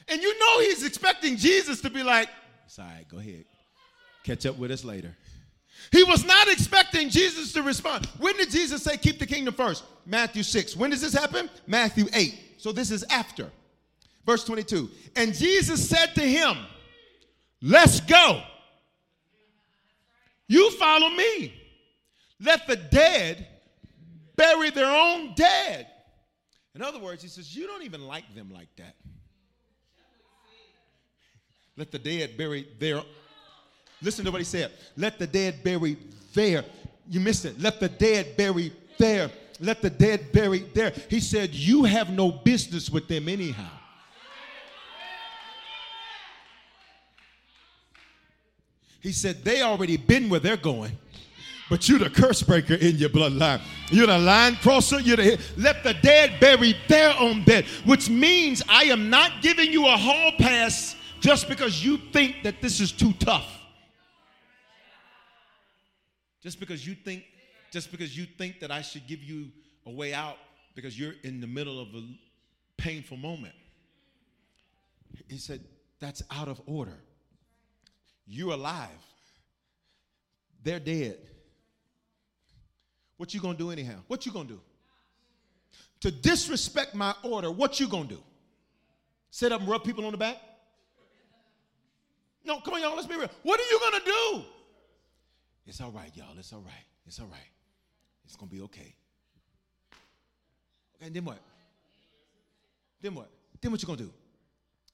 [0.09, 2.29] And you know he's expecting Jesus to be like,
[2.67, 3.45] it's all right, go ahead.
[4.25, 5.17] Catch up with us later.
[5.93, 8.07] He was not expecting Jesus to respond.
[8.19, 9.85] When did Jesus say, keep the kingdom first?
[10.05, 10.77] Matthew 6.
[10.77, 11.49] When does this happen?
[11.67, 12.39] Matthew 8.
[12.59, 13.51] So this is after.
[14.27, 14.91] Verse 22.
[15.17, 16.57] And Jesus said to him,
[17.63, 18.43] Let's go.
[20.47, 21.55] You follow me.
[22.41, 23.47] Let the dead
[24.37, 25.87] bury their own dead.
[26.75, 28.95] In other words, he says, You don't even like them like that.
[31.81, 33.01] Let the dead bury their.
[34.03, 34.71] Listen to what he said.
[34.99, 35.97] Let the dead bury
[36.35, 36.63] there.
[37.09, 37.59] You missed it.
[37.59, 39.31] Let the dead bury there.
[39.61, 40.93] Let the dead bury there.
[41.09, 43.71] He said, You have no business with them anyhow.
[49.01, 50.93] He said, They already been where they're going
[51.71, 53.61] but you're the curse breaker in your bloodline.
[53.93, 54.99] You're the line crosser.
[54.99, 59.71] You're the let the dead bury their own dead, which means I am not giving
[59.71, 63.47] you a hall pass just because you think that this is too tough.
[66.43, 67.25] Just because you think,
[67.71, 69.49] just because you think that I should give you
[69.87, 70.37] a way out
[70.75, 72.03] because you're in the middle of a
[72.79, 73.55] painful moment.
[75.29, 75.61] He said,
[76.01, 76.99] that's out of order.
[78.27, 78.89] You're alive.
[80.63, 81.19] They're dead.
[83.19, 83.97] What you gonna do anyhow?
[84.07, 84.61] What you gonna do?
[86.01, 88.23] To disrespect my order, what you gonna do?
[89.31, 90.39] Sit up and rub people on the back?
[92.45, 93.31] No, come on, y'all, let's be real.
[93.43, 94.45] What are you gonna do?
[95.67, 96.39] It's all right, y'all.
[96.39, 96.85] It's all right.
[97.07, 97.51] It's all right.
[98.25, 98.95] It's gonna be okay.
[100.97, 101.39] Okay, and then what?
[103.01, 103.31] Then what?
[103.61, 104.13] Then what you gonna do?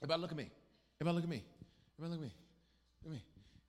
[0.03, 0.51] Everybody look at me.
[1.01, 1.45] Everybody look at me.
[1.99, 2.35] Everybody look at me.
[3.05, 3.25] Look at me.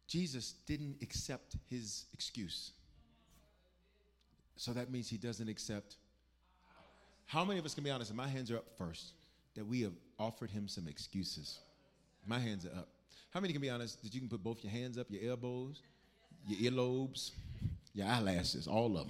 [0.08, 2.72] Jesus didn't accept his excuse.
[4.56, 5.98] So that means he doesn't accept.
[7.26, 8.10] How many of us can be honest?
[8.10, 9.14] And my hands are up first.
[9.56, 11.60] That we have offered him some excuses.
[12.26, 12.90] My hands are up.
[13.38, 15.84] How many can be honest that you can put both your hands up, your elbows,
[16.48, 17.34] your earlobes,
[17.94, 19.06] your eyelashes, all of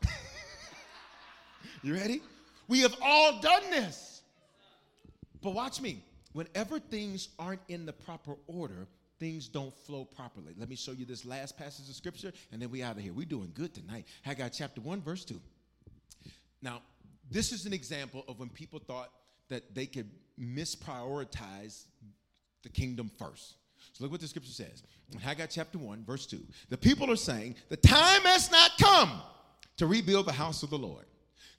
[0.00, 0.10] them?
[1.82, 2.22] you ready?
[2.66, 4.22] We have all done this.
[5.42, 6.02] But watch me.
[6.32, 8.86] Whenever things aren't in the proper order,
[9.20, 10.54] things don't flow properly.
[10.58, 13.12] Let me show you this last passage of scripture, and then we out of here.
[13.12, 14.06] We're doing good tonight.
[14.22, 15.38] Haggai chapter 1, verse 2.
[16.62, 16.80] Now,
[17.30, 19.10] this is an example of when people thought
[19.50, 20.08] that they could
[20.40, 21.84] misprioritize
[22.66, 23.54] the kingdom first.
[23.92, 24.82] So look what the scripture says.
[25.12, 26.40] In Haggai chapter 1, verse 2.
[26.68, 29.22] The people are saying, The time has not come
[29.76, 31.04] to rebuild the house of the Lord.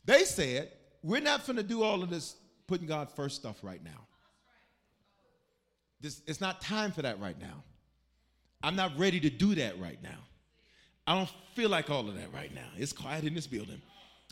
[0.04, 0.70] They said,
[1.02, 2.36] We're not going to do all of this
[2.68, 4.06] putting God first stuff right now.
[6.02, 7.64] This, it's not time for that right now.
[8.62, 10.20] I'm not ready to do that right now.
[11.08, 12.68] I don't feel like all of that right now.
[12.76, 13.82] It's quiet in this building.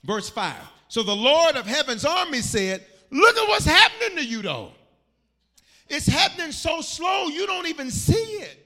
[0.04, 0.56] Verse 5.
[0.90, 4.74] So the Lord of heaven's army said, Look at what's happening to you, though.
[5.88, 8.66] It's happening so slow, you don't even see it.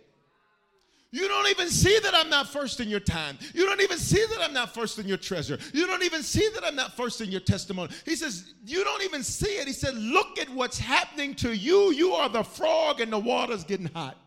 [1.12, 3.39] You don't even see that I'm not first in your time.
[3.55, 5.58] You don't even see that I'm not first in your treasure.
[5.73, 7.91] You don't even see that I'm not first in your testimony.
[8.05, 9.65] He says, You don't even see it.
[9.65, 11.91] He said, Look at what's happening to you.
[11.91, 14.17] You are the frog and the water's getting hot.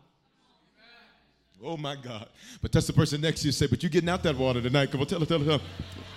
[1.63, 2.27] Oh my God.
[2.61, 4.91] But that's the person next to you say, But you're getting out that water tonight.
[4.91, 5.65] Come on, tell her, tell her, tell her.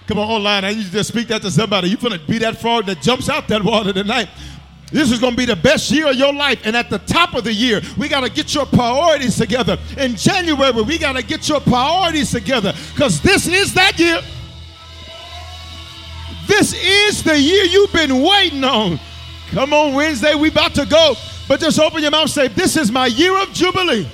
[0.09, 0.65] Come on, online.
[0.65, 1.89] I need you to speak that to somebody.
[1.89, 4.29] You're going to be that frog that jumps out that water tonight.
[4.93, 6.61] This is going to be the best year of your life.
[6.65, 9.79] And at the top of the year, we got to get your priorities together.
[9.99, 14.21] In January, we got to get your priorities together because this is that year.
[16.47, 19.01] This is the year you've been waiting on.
[19.51, 21.15] Come on, Wednesday, we about to go.
[21.49, 24.09] But just open your mouth and say, This is my year of Jubilee.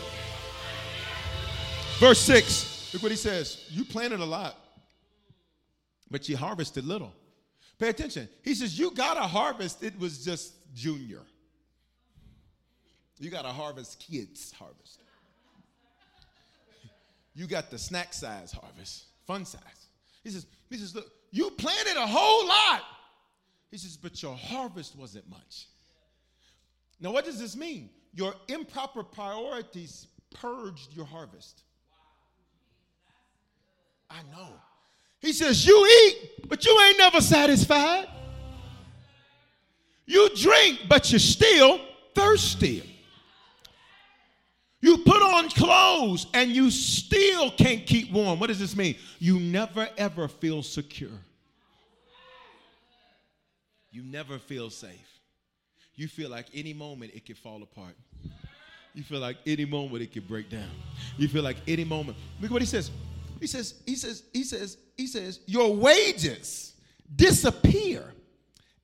[1.98, 2.94] Verse 6.
[2.94, 3.64] Look what he says.
[3.70, 4.56] You planted a lot,
[6.10, 7.12] but you harvested little.
[7.78, 8.28] Pay attention.
[8.42, 11.22] He says, You got a harvest, it was just junior.
[13.18, 15.00] You got a harvest kids harvest.
[17.34, 19.62] You got the snack size harvest, fun size.
[20.22, 22.82] He says, he says, look, you planted a whole lot.
[23.70, 25.68] He says, but your harvest wasn't much.
[27.00, 27.90] Now, what does this mean?
[28.14, 31.62] Your improper priorities purged your harvest.
[34.10, 34.48] I know.
[35.20, 38.08] He says, You eat, but you ain't never satisfied.
[40.06, 41.80] You drink, but you're still
[42.14, 42.88] thirsty.
[44.80, 48.40] You put on clothes and you still can't keep warm.
[48.40, 48.96] What does this mean?
[49.20, 51.10] You never ever feel secure.
[53.92, 55.20] You never feel safe.
[55.94, 57.94] You feel like any moment it could fall apart.
[58.94, 60.70] You feel like any moment it could break down.
[61.16, 62.18] You feel like any moment.
[62.40, 62.90] Look what he says.
[63.40, 66.74] He says, he says, he says, he says, your wages
[67.14, 68.12] disappear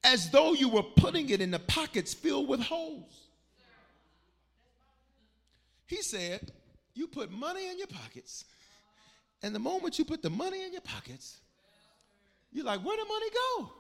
[0.05, 3.29] as though you were putting it in the pockets filled with holes.
[5.87, 6.53] He said,
[6.95, 8.45] You put money in your pockets,
[9.43, 11.39] and the moment you put the money in your pockets,
[12.53, 13.27] you're like, Where did money
[13.59, 13.73] go?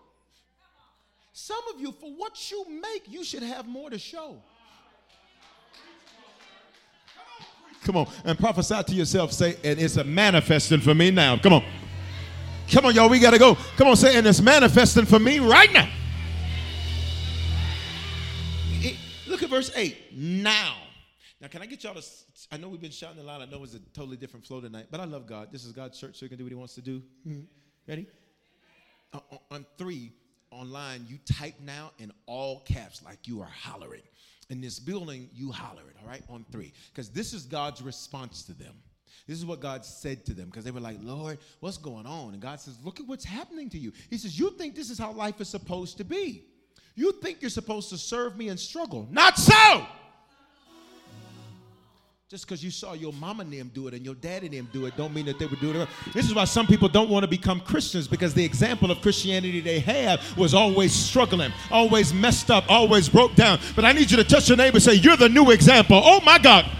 [1.32, 4.42] Some of you, for what you make, you should have more to show.
[7.84, 11.38] Come on, and prophesy to yourself, say, and it's a manifesting for me now.
[11.38, 11.64] Come on.
[12.70, 13.56] Come on, y'all, we gotta go.
[13.76, 15.88] Come on, say, and it's manifesting for me right now.
[19.38, 19.96] Look at verse 8.
[20.16, 20.76] Now.
[21.40, 22.02] Now, can I get y'all to?
[22.50, 23.40] I know we've been shouting a lot.
[23.40, 25.52] I know it's a totally different flow tonight, but I love God.
[25.52, 27.00] This is God's church, so He can do what He wants to do.
[27.26, 27.40] Mm-hmm.
[27.86, 28.06] Ready?
[29.12, 29.20] Uh,
[29.52, 30.10] on three,
[30.50, 34.02] online, you type now in all caps like you are hollering.
[34.50, 36.22] In this building, you holler it, all right?
[36.28, 36.72] On three.
[36.92, 38.74] Because this is God's response to them.
[39.28, 42.32] This is what God said to them because they were like, Lord, what's going on?
[42.32, 43.92] And God says, Look at what's happening to you.
[44.10, 46.44] He says, You think this is how life is supposed to be.
[46.94, 49.06] You think you're supposed to serve me and struggle.
[49.10, 49.86] Not so.
[52.28, 54.68] Just because you saw your mama and them do it and your daddy and them
[54.70, 55.88] do it, don't mean that they would do it.
[56.12, 59.60] This is why some people don't want to become Christians because the example of Christianity
[59.60, 63.58] they have was always struggling, always messed up, always broke down.
[63.74, 66.02] But I need you to touch your neighbor and say, You're the new example.
[66.04, 66.70] Oh my God.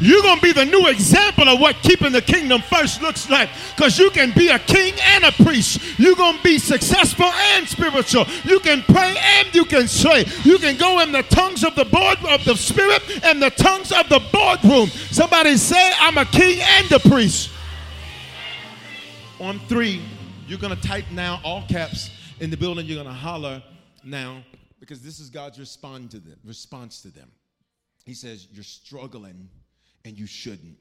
[0.00, 3.48] You're going to be the new example of what keeping the kingdom first looks like
[3.76, 5.98] because you can be a king and a priest.
[5.98, 8.26] You're going to be successful and spiritual.
[8.44, 10.24] You can pray and you can say.
[10.44, 13.92] You can go in the tongues of the board of the spirit and the tongues
[13.92, 14.88] of the boardroom.
[14.88, 17.50] Somebody say, I'm a king and a priest.
[19.40, 20.02] On three,
[20.46, 22.86] you're going to type now all caps in the building.
[22.86, 23.62] You're going to holler
[24.04, 24.42] now
[24.80, 26.38] because this is God's response to them.
[26.44, 27.30] Response to them.
[28.04, 29.48] He says, You're struggling
[30.04, 30.78] and you shouldn't.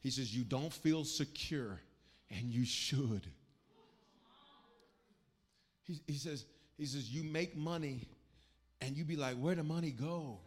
[0.00, 1.80] He says, You don't feel secure,
[2.30, 3.26] and you should.
[5.84, 6.44] He, he, says,
[6.78, 8.08] he says, You make money,
[8.80, 10.38] and you be like, Where'd the money go?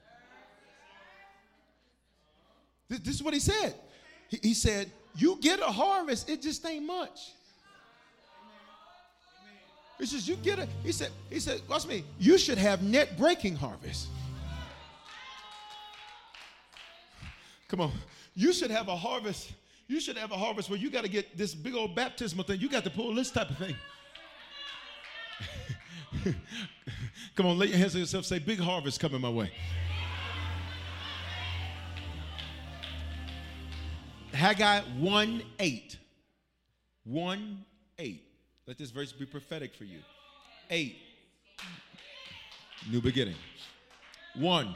[2.87, 3.75] This, this is what he said.
[4.29, 7.33] He, he said, You get a harvest, it just ain't much.
[9.99, 10.69] He says, You get it.
[10.83, 14.07] He said, He said, Watch me, you should have net breaking harvest.
[17.69, 17.91] Come on.
[18.33, 19.53] You should have a harvest.
[19.87, 22.59] You should have a harvest where you got to get this big old baptismal thing.
[22.59, 23.75] You got to pull this type of thing.
[27.35, 28.25] Come on, lay your hands on yourself.
[28.25, 29.51] Say, big harvest coming my way.
[34.33, 35.97] Haggai 1 8.
[37.03, 37.65] 1
[37.97, 38.23] 8.
[38.67, 39.99] Let this verse be prophetic for you.
[40.69, 40.97] 8.
[42.91, 43.35] New beginning.
[44.35, 44.75] 1.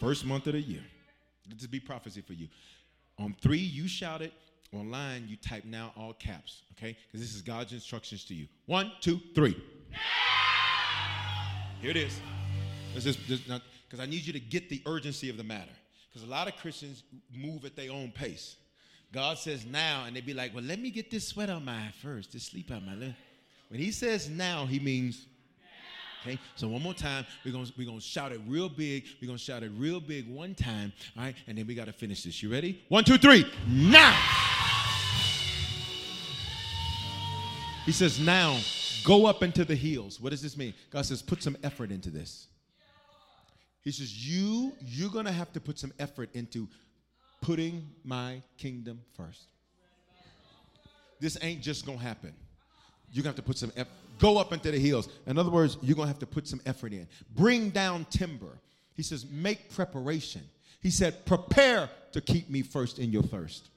[0.00, 0.82] First month of the year.
[1.56, 2.48] This be prophecy for you.
[3.18, 4.32] On 3, you shout it.
[4.74, 6.96] Online, you type now all caps, okay?
[7.06, 8.46] Because this is God's instructions to you.
[8.64, 9.54] One, two, three.
[11.82, 12.18] Here it is.
[12.94, 15.72] This is because I need you to get the urgency of the matter.
[16.08, 17.02] Because a lot of Christians
[17.34, 18.56] move at their own pace.
[19.12, 21.92] God says now, and they'd be like, well, let me get this sweat on my
[22.00, 23.14] first, this sleep on my lip.
[23.68, 25.26] When he says now, he means
[26.24, 29.06] Okay, so one more time, we're gonna we're gonna shout it real big.
[29.20, 32.22] We're gonna shout it real big one time, all right, and then we gotta finish
[32.22, 32.40] this.
[32.42, 32.80] You ready?
[32.88, 34.16] One, two, three, now.
[37.84, 38.60] He says, now
[39.04, 40.20] go up into the hills.
[40.20, 40.74] What does this mean?
[40.90, 42.46] God says, put some effort into this.
[43.82, 46.68] He says, you, you're gonna have to put some effort into
[47.40, 49.46] putting my kingdom first.
[51.18, 52.32] This ain't just gonna happen.
[53.10, 53.90] You're gonna have to put some effort.
[54.22, 55.08] Go up into the hills.
[55.26, 57.08] In other words, you're gonna have to put some effort in.
[57.34, 58.56] Bring down timber.
[58.94, 60.42] He says, make preparation.
[60.80, 63.70] He said, prepare to keep me first in your thirst.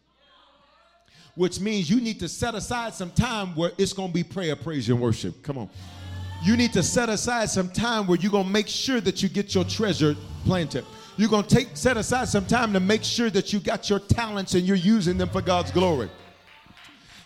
[1.33, 4.87] Which means you need to set aside some time where it's gonna be prayer, praise,
[4.87, 5.41] and worship.
[5.41, 5.69] Come on.
[6.43, 9.55] You need to set aside some time where you're gonna make sure that you get
[9.55, 10.85] your treasure planted.
[11.17, 13.99] You're going to take set aside some time to make sure that you got your
[13.99, 16.09] talents and you're using them for God's glory.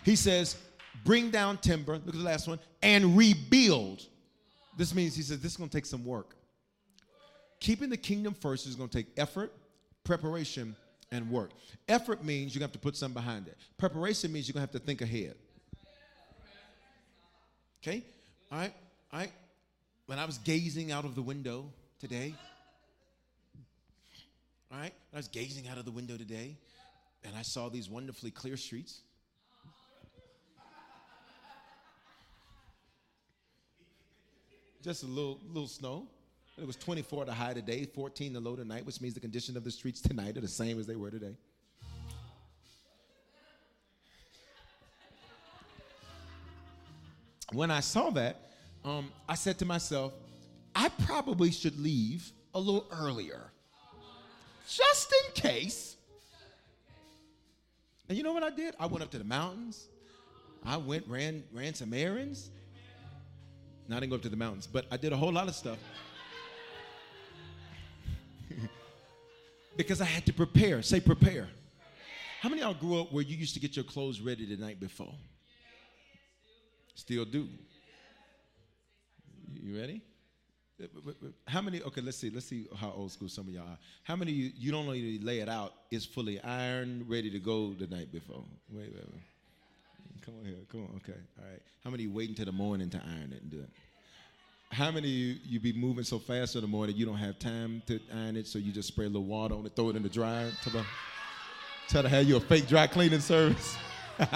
[0.04, 0.56] He says,
[1.04, 4.02] bring down timber, look at the last one, and rebuild.
[4.76, 6.36] This means he says this is going to take some work.
[7.60, 9.52] Keeping the kingdom first is going to take effort,
[10.04, 10.74] preparation,
[11.12, 11.50] and work.
[11.88, 13.56] Effort means you're going to have to put something behind it.
[13.76, 15.34] Preparation means you're going to have to think ahead.
[17.82, 18.02] Okay?
[18.50, 18.72] All right?
[19.12, 19.32] All right?
[20.06, 21.66] When I was gazing out of the window
[22.00, 22.34] today,
[24.72, 24.92] all right?
[25.12, 26.56] I was gazing out of the window today
[27.24, 29.00] and I saw these wonderfully clear streets.
[34.82, 36.06] Just a little little snow.
[36.56, 39.64] It was 24 to high today, 14 to low tonight, which means the condition of
[39.64, 41.36] the streets tonight are the same as they were today.
[47.52, 48.52] When I saw that,
[48.84, 50.12] um, I said to myself,
[50.74, 53.50] I probably should leave a little earlier
[54.68, 55.96] just in case.
[58.08, 58.74] And you know what I did?
[58.78, 59.88] I went up to the mountains.
[60.64, 62.50] I went, ran, ran some errands.
[63.94, 65.78] I didn't go up to the mountains, but I did a whole lot of stuff.
[69.76, 70.82] because I had to prepare.
[70.82, 71.48] Say prepare.
[72.40, 74.56] How many of y'all grew up where you used to get your clothes ready the
[74.56, 75.14] night before?
[76.94, 77.48] Still do.
[79.52, 80.02] You ready?
[81.46, 81.82] How many?
[81.82, 82.30] Okay, let's see.
[82.30, 83.78] Let's see how old school some of y'all are.
[84.02, 85.74] How many you, you don't only lay it out?
[85.90, 88.44] It's fully ironed, ready to go the night before.
[88.70, 89.22] Wait, wait, wait.
[90.24, 90.56] Come on here.
[90.70, 90.96] Come on.
[90.96, 91.18] Okay.
[91.38, 91.62] All right.
[91.84, 93.70] How many wait until the morning to iron it and do it?
[94.70, 97.82] How many you, you be moving so fast in the morning you don't have time
[97.86, 100.02] to iron it, so you just spray a little water on it, throw it in
[100.02, 100.86] the dryer, tell them,
[101.88, 103.76] tell to have you a fake dry cleaning service.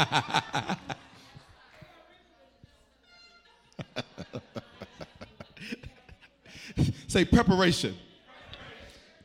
[7.07, 7.95] Say preparation.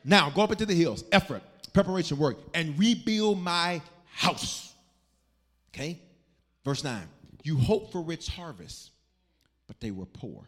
[0.04, 1.02] Now go up into the hills.
[1.10, 1.42] Effort,
[1.72, 3.82] preparation, work, and rebuild my
[4.12, 4.74] house.
[5.74, 5.98] Okay?
[6.64, 7.02] Verse 9.
[7.42, 8.90] You hope for rich harvest,
[9.66, 10.44] but they were poor.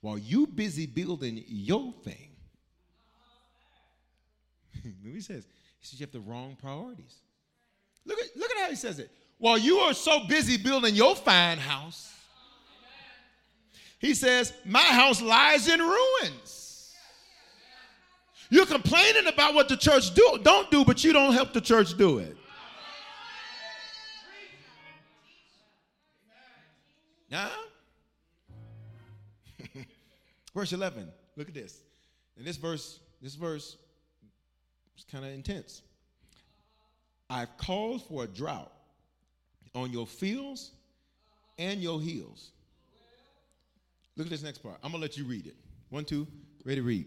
[0.00, 2.30] While you busy building your thing,
[5.04, 5.46] he says,
[5.78, 7.14] he says you have the wrong priorities.
[8.04, 9.10] Look at, look at how he says it.
[9.38, 12.12] While you are so busy building your fine house,
[13.98, 16.94] he says, My house lies in ruins.
[18.48, 21.96] You're complaining about what the church do, don't do, but you don't help the church
[21.96, 22.36] do it.
[27.30, 27.50] Now,
[30.54, 31.08] verse 11.
[31.36, 31.80] Look at this.
[32.36, 33.76] And this verse, this verse
[34.96, 35.82] is kind of intense.
[37.28, 38.72] I've called for a drought
[39.74, 40.72] on your fields
[41.58, 42.50] and your hills
[44.20, 44.76] Look at this next part.
[44.82, 45.56] I'm going to let you read it.
[45.88, 46.26] One, two,
[46.66, 47.06] ready, to read.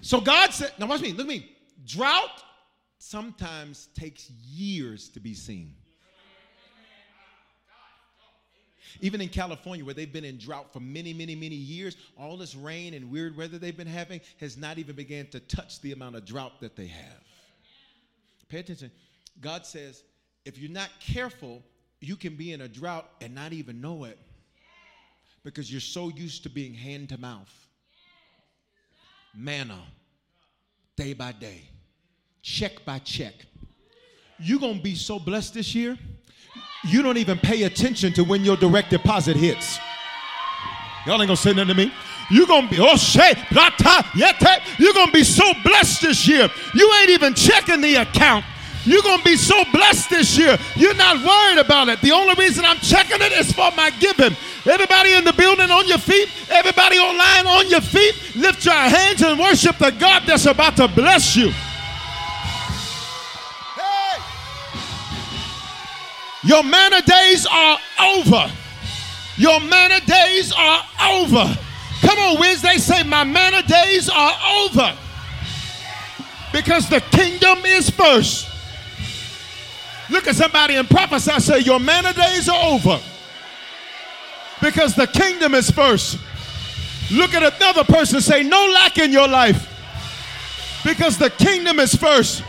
[0.00, 1.50] So God said, now watch me, look at me.
[1.86, 2.42] Drought
[2.98, 5.74] sometimes takes years to be seen.
[9.00, 12.56] Even in California, where they've been in drought for many, many, many years, all this
[12.56, 16.16] rain and weird weather they've been having has not even began to touch the amount
[16.16, 17.22] of drought that they have.
[18.48, 18.90] Pay attention.
[19.40, 20.02] God says,
[20.44, 21.62] if you're not careful,
[22.00, 24.18] you can be in a drought and not even know it
[25.44, 27.54] because you're so used to being hand to mouth.
[29.34, 29.78] Manna,
[30.96, 31.62] day by day,
[32.42, 33.34] check by check.
[34.38, 35.98] You're going to be so blessed this year,
[36.84, 39.78] you don't even pay attention to when your direct deposit hits.
[41.06, 41.92] Y'all ain't going to say nothing to me.
[42.30, 43.34] You're gonna be oh say
[44.78, 46.48] you're gonna be so blessed this year.
[46.74, 48.44] You ain't even checking the account.
[48.84, 50.56] You're going to be so blessed this year.
[50.74, 52.00] You're not worried about it.
[52.00, 54.34] The only reason I'm checking it is for my giving.
[54.66, 59.22] Everybody in the building on your feet, everybody online on your feet, lift your hands
[59.22, 61.50] and worship the God that's about to bless you.
[63.74, 64.20] Hey!
[66.44, 68.52] Your manna days are over.
[69.38, 71.58] Your manna days are over.
[72.02, 74.94] Come on, Wednesday, say, My manna days are over.
[76.52, 78.48] Because the kingdom is first.
[80.10, 83.00] Look at somebody and prophesy, say, Your manna days are over.
[84.60, 86.18] Because the kingdom is first.
[87.10, 89.66] Look at another person, say, No lack in your life.
[90.84, 92.44] Because the kingdom is first.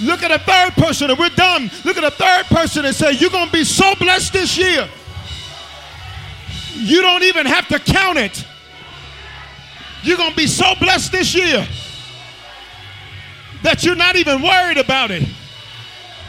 [0.00, 1.70] Look at a third person, and we're done.
[1.84, 4.88] Look at a third person and say, You're going to be so blessed this year.
[6.74, 8.44] You don't even have to count it.
[10.02, 11.66] You're going to be so blessed this year
[13.62, 15.26] that you're not even worried about it.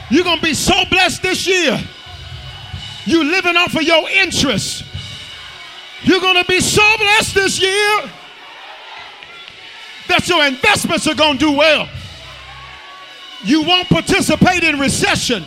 [0.09, 1.79] You're going to be so blessed this year.
[3.05, 4.83] You're living off of your interest.
[6.07, 8.09] You're going to be so blessed this year
[10.07, 11.89] that your investments are going to do well.
[13.43, 15.43] You won't participate in recession.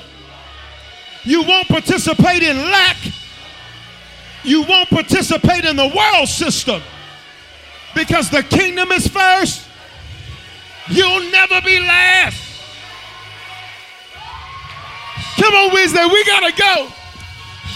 [1.25, 2.99] You won't participate in lack.
[4.45, 6.83] You won't participate in the world system
[7.95, 9.67] because the kingdom is first.
[10.91, 12.39] You'll never be last.
[15.41, 16.89] Come on, Wednesday, we gotta go.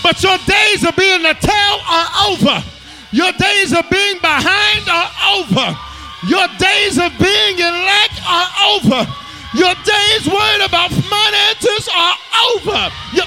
[0.02, 2.64] But your days of being the tail are over.
[3.14, 5.78] Your days of being behind are over.
[6.26, 9.06] Your days of being in lack are over.
[9.54, 12.16] Your days worried about finances are
[12.50, 12.90] over.
[13.14, 13.24] Your...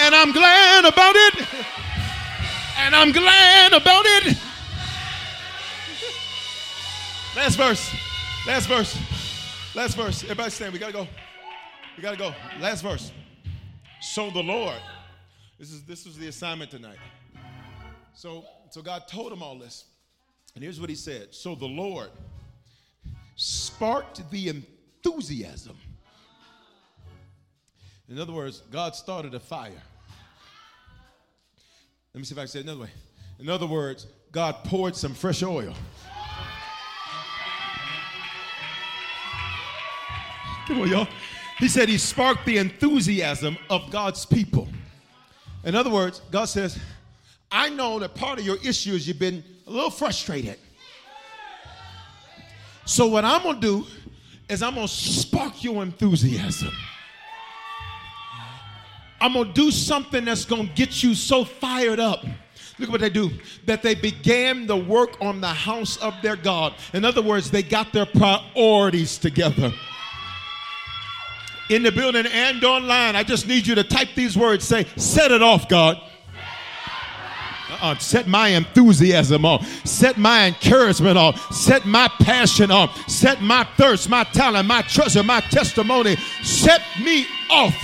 [0.00, 1.46] and I'm glad about it.
[2.78, 4.38] And I'm glad about it.
[7.36, 7.94] Last verse.
[8.46, 8.96] Last verse.
[9.74, 10.22] Last verse.
[10.22, 10.72] Everybody stand.
[10.72, 11.06] We gotta go.
[11.98, 12.32] We got to go.
[12.60, 13.12] Last verse.
[14.00, 14.80] So the Lord,
[15.58, 16.96] this is this was the assignment tonight.
[18.18, 19.84] So so God told him all this.
[20.56, 21.32] And here's what he said.
[21.32, 22.10] So the Lord
[23.36, 25.76] sparked the enthusiasm.
[28.08, 29.70] In other words, God started a fire.
[32.12, 32.90] Let me see if I can say it another way.
[33.38, 35.72] In other words, God poured some fresh oil.
[40.66, 41.06] Come on, y'all.
[41.60, 44.66] He said he sparked the enthusiasm of God's people.
[45.62, 46.78] In other words, God says,
[47.50, 50.58] I know that part of your issue is you've been a little frustrated.
[52.84, 53.86] So, what I'm going to do
[54.48, 56.72] is I'm going to spark your enthusiasm.
[59.20, 62.24] I'm going to do something that's going to get you so fired up.
[62.78, 63.30] Look what they do.
[63.66, 66.74] That they began the work on the house of their God.
[66.92, 69.72] In other words, they got their priorities together
[71.68, 74.64] in the building and online, I just need you to type these words.
[74.64, 76.00] Say, set it off, God.
[77.70, 77.98] Uh-uh.
[77.98, 79.66] Set my enthusiasm off.
[79.86, 81.52] Set my encouragement off.
[81.54, 83.08] Set my passion off.
[83.08, 86.16] Set my thirst, my talent, my treasure, my testimony.
[86.42, 87.74] Set me off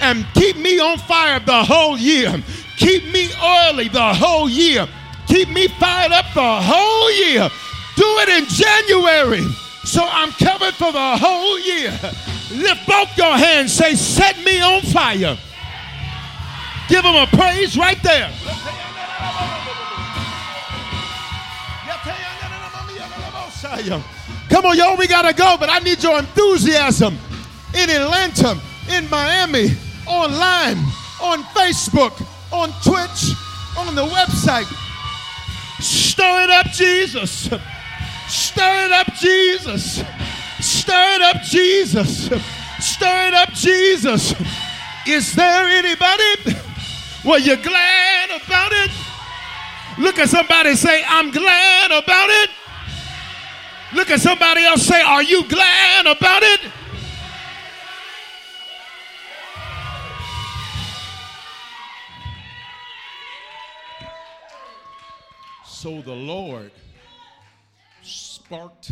[0.00, 2.42] and keep me on fire the whole year.
[2.76, 4.88] Keep me oily the whole year.
[5.26, 7.48] Keep me fired up the whole year.
[7.96, 9.44] Do it in January
[9.84, 11.90] so I'm covered for the whole year.
[12.50, 13.72] Lift both your hands.
[13.72, 15.36] Say, set me on fire.
[16.88, 18.30] Give them a praise right there.
[23.64, 27.16] Come on, y'all, we gotta go, but I need your enthusiasm
[27.74, 28.58] in Atlanta,
[28.90, 29.70] in Miami,
[30.06, 30.76] online,
[31.20, 32.12] on Facebook,
[32.52, 33.34] on Twitch,
[33.78, 34.70] on the website.
[35.80, 37.50] Stir it up, Jesus.
[38.28, 40.02] Stir it up, Jesus.
[40.60, 42.30] Stir it up, Jesus.
[42.80, 44.34] Stir it up, Jesus.
[45.06, 46.60] Is there anybody?
[47.24, 48.90] Well, you're glad about it?
[49.98, 52.50] Look at somebody say, I'm glad about it.
[53.94, 56.60] Look at somebody else say, Are you glad about it?
[65.64, 66.72] So the Lord
[68.02, 68.90] sparked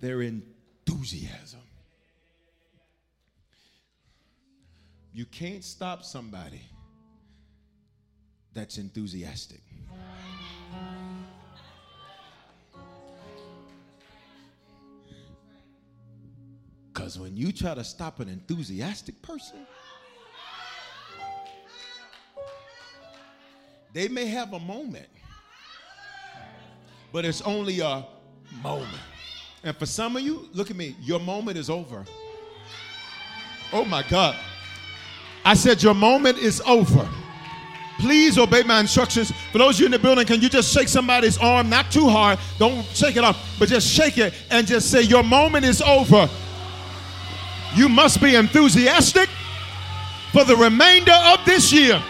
[0.00, 1.60] their enthusiasm.
[5.12, 6.62] You can't stop somebody
[8.54, 9.60] that's enthusiastic.
[16.92, 19.58] Because when you try to stop an enthusiastic person,
[23.92, 25.08] they may have a moment,
[27.12, 28.04] but it's only a
[28.62, 28.88] moment.
[29.62, 32.04] And for some of you, look at me, your moment is over.
[33.72, 34.36] Oh my God.
[35.44, 37.08] I said, Your moment is over.
[38.00, 39.30] Please obey my instructions.
[39.52, 41.68] For those of you in the building, can you just shake somebody's arm?
[41.68, 42.38] Not too hard.
[42.58, 46.28] Don't shake it off, but just shake it and just say, Your moment is over.
[47.74, 49.28] You must be enthusiastic
[50.32, 52.02] for the remainder of this year.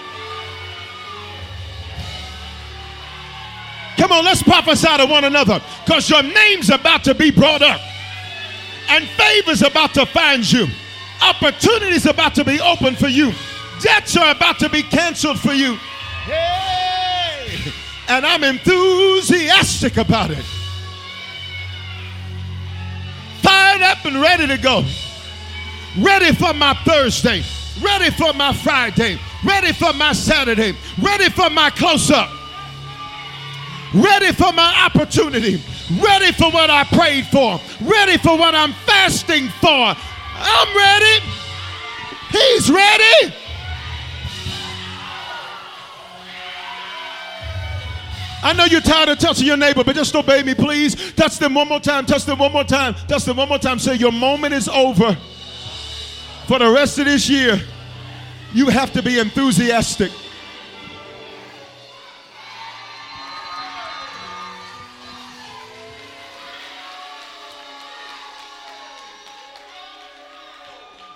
[3.97, 7.81] Come on, let's prophesy to one another because your name's about to be brought up
[8.89, 10.67] and favor's about to find you.
[11.23, 13.33] Opportunities about to be open for you.
[13.81, 15.77] Debts are about to be canceled for you.
[16.25, 17.73] Hey!
[18.09, 20.45] And I'm enthusiastic about it.
[23.43, 24.85] Fired up and ready to go.
[25.99, 27.43] Ready for my Thursday.
[27.81, 29.19] Ready for my Friday.
[29.45, 30.75] Ready for my Saturday.
[31.01, 32.31] Ready for my close up.
[33.93, 35.61] Ready for my opportunity.
[35.99, 37.61] Ready for what I prayed for.
[37.81, 39.95] Ready for what I'm fasting for.
[40.37, 41.27] I'm ready.
[42.31, 43.35] He's ready.
[48.43, 51.13] I know you're tired of touching your neighbor, but just obey me, please.
[51.13, 52.07] Touch them one more time.
[52.07, 52.95] Touch them one more time.
[53.07, 53.79] Touch them one more time.
[53.79, 55.17] Say, Your moment is over.
[56.51, 57.61] For the rest of this year,
[58.53, 60.11] you have to be enthusiastic.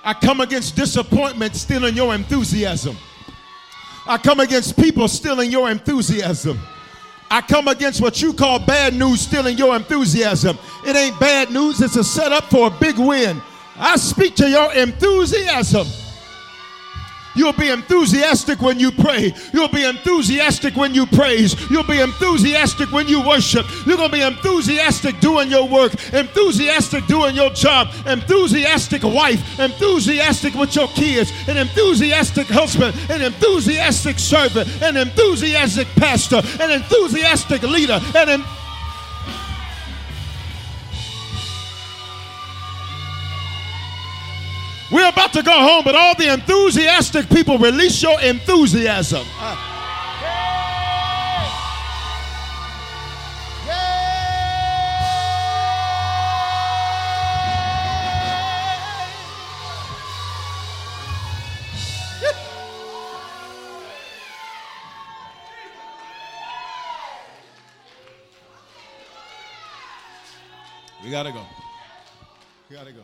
[0.04, 2.96] I come against disappointment stealing your enthusiasm.
[4.06, 6.60] I come against people stealing your enthusiasm.
[7.28, 10.56] I come against what you call bad news stealing your enthusiasm.
[10.86, 13.42] It ain't bad news, it's a setup for a big win.
[13.76, 15.86] I speak to your enthusiasm.
[17.36, 19.34] You'll be enthusiastic when you pray.
[19.52, 21.56] You'll be enthusiastic when you praise.
[21.68, 23.66] You'll be enthusiastic when you worship.
[23.86, 30.54] You're going to be enthusiastic doing your work, enthusiastic doing your job, enthusiastic wife, enthusiastic
[30.54, 38.00] with your kids, an enthusiastic husband, an enthusiastic servant, an enthusiastic pastor, an enthusiastic leader,
[38.14, 38.44] an
[44.94, 49.26] We're about to go home, but all the enthusiastic people release your enthusiasm.
[49.40, 49.56] Uh,
[71.02, 71.44] We gotta go.
[72.70, 73.02] We gotta go.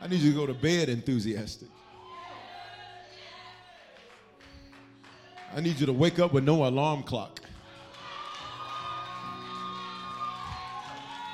[0.00, 1.68] I need you to go to bed enthusiastic.
[5.56, 7.40] I need you to wake up with no alarm clock.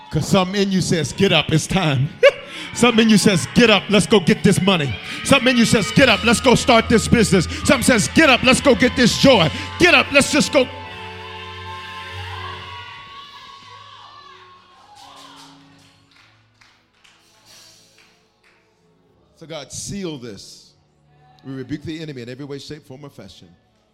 [0.09, 2.09] Because something in you says, get up, it's time.
[2.75, 4.95] Something in you says, get up, let's go get this money.
[5.25, 7.47] Something in you says, get up, let's go start this business.
[7.65, 9.51] Something says, get up, let's go get this joy.
[9.79, 10.69] Get up, let's just go.
[19.51, 20.75] God, seal this.
[21.45, 23.49] We rebuke the enemy in every way, shape, form, or fashion.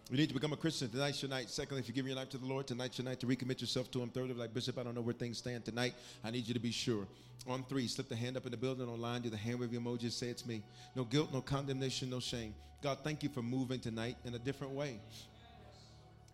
[0.07, 0.87] You need to become a Christian.
[0.87, 1.49] Tonight's your night.
[1.49, 3.89] Secondly, if you give your life to the Lord, tonight's your night to recommit yourself
[3.89, 4.09] to Him.
[4.09, 5.95] Thirdly, like Bishop, I don't know where things stand tonight.
[6.23, 7.07] I need you to be sure.
[7.47, 10.11] On three, slip the hand up in the building online, do the hand wave emoji,
[10.11, 10.61] say it's me.
[10.95, 12.53] No guilt, no condemnation, no shame.
[12.83, 14.99] God, thank you for moving tonight in a different way.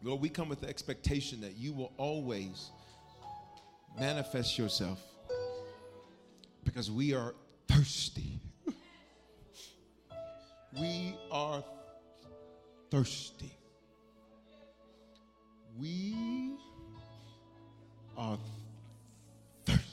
[0.03, 2.71] Lord, we come with the expectation that you will always
[3.97, 5.01] manifest yourself
[6.65, 7.33] because we are
[7.69, 8.41] thirsty.
[10.79, 11.63] We are
[12.89, 13.51] thirsty.
[15.79, 16.55] We
[18.17, 18.37] are
[19.65, 19.83] thirsty.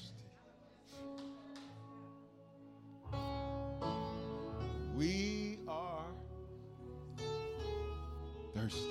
[4.96, 6.04] We are
[8.54, 8.88] thirsty.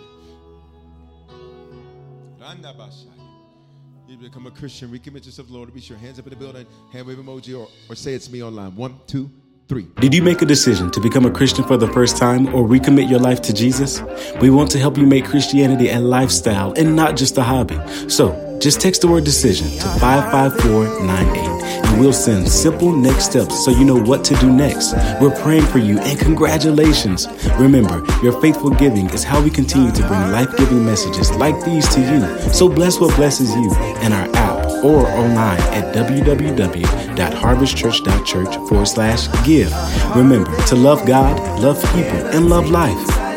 [4.08, 5.72] You become a Christian, recommit yourself to the Lord.
[5.72, 8.42] Be sure hands up in the building, hand wave emoji, or, or say it's me
[8.42, 8.76] online.
[8.76, 9.30] One, two,
[9.70, 9.88] three.
[10.02, 13.10] Did you make a decision to become a Christian for the first time or recommit
[13.10, 14.02] your life to Jesus?
[14.42, 17.80] We want to help you make Christianity a lifestyle and not just a hobby.
[18.10, 21.59] So, just text the word decision to 55498
[21.90, 24.94] and we'll send simple next steps so you know what to do next.
[25.20, 27.28] We're praying for you and congratulations.
[27.58, 31.88] Remember, your faithful giving is how we continue to bring life giving messages like these
[31.96, 32.22] to you.
[32.54, 39.74] So bless what blesses you in our app or online at www.harvestchurch.church forward slash give.
[40.16, 43.29] Remember to love God, love people, and love life.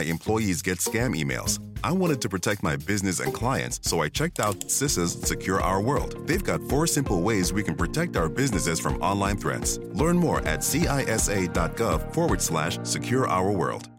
[0.00, 1.60] My employees get scam emails.
[1.84, 5.82] I wanted to protect my business and clients, so I checked out CISA's Secure Our
[5.82, 6.26] World.
[6.26, 9.78] They've got four simple ways we can protect our businesses from online threats.
[9.92, 13.90] Learn more at cisa.gov forward slash secure our world.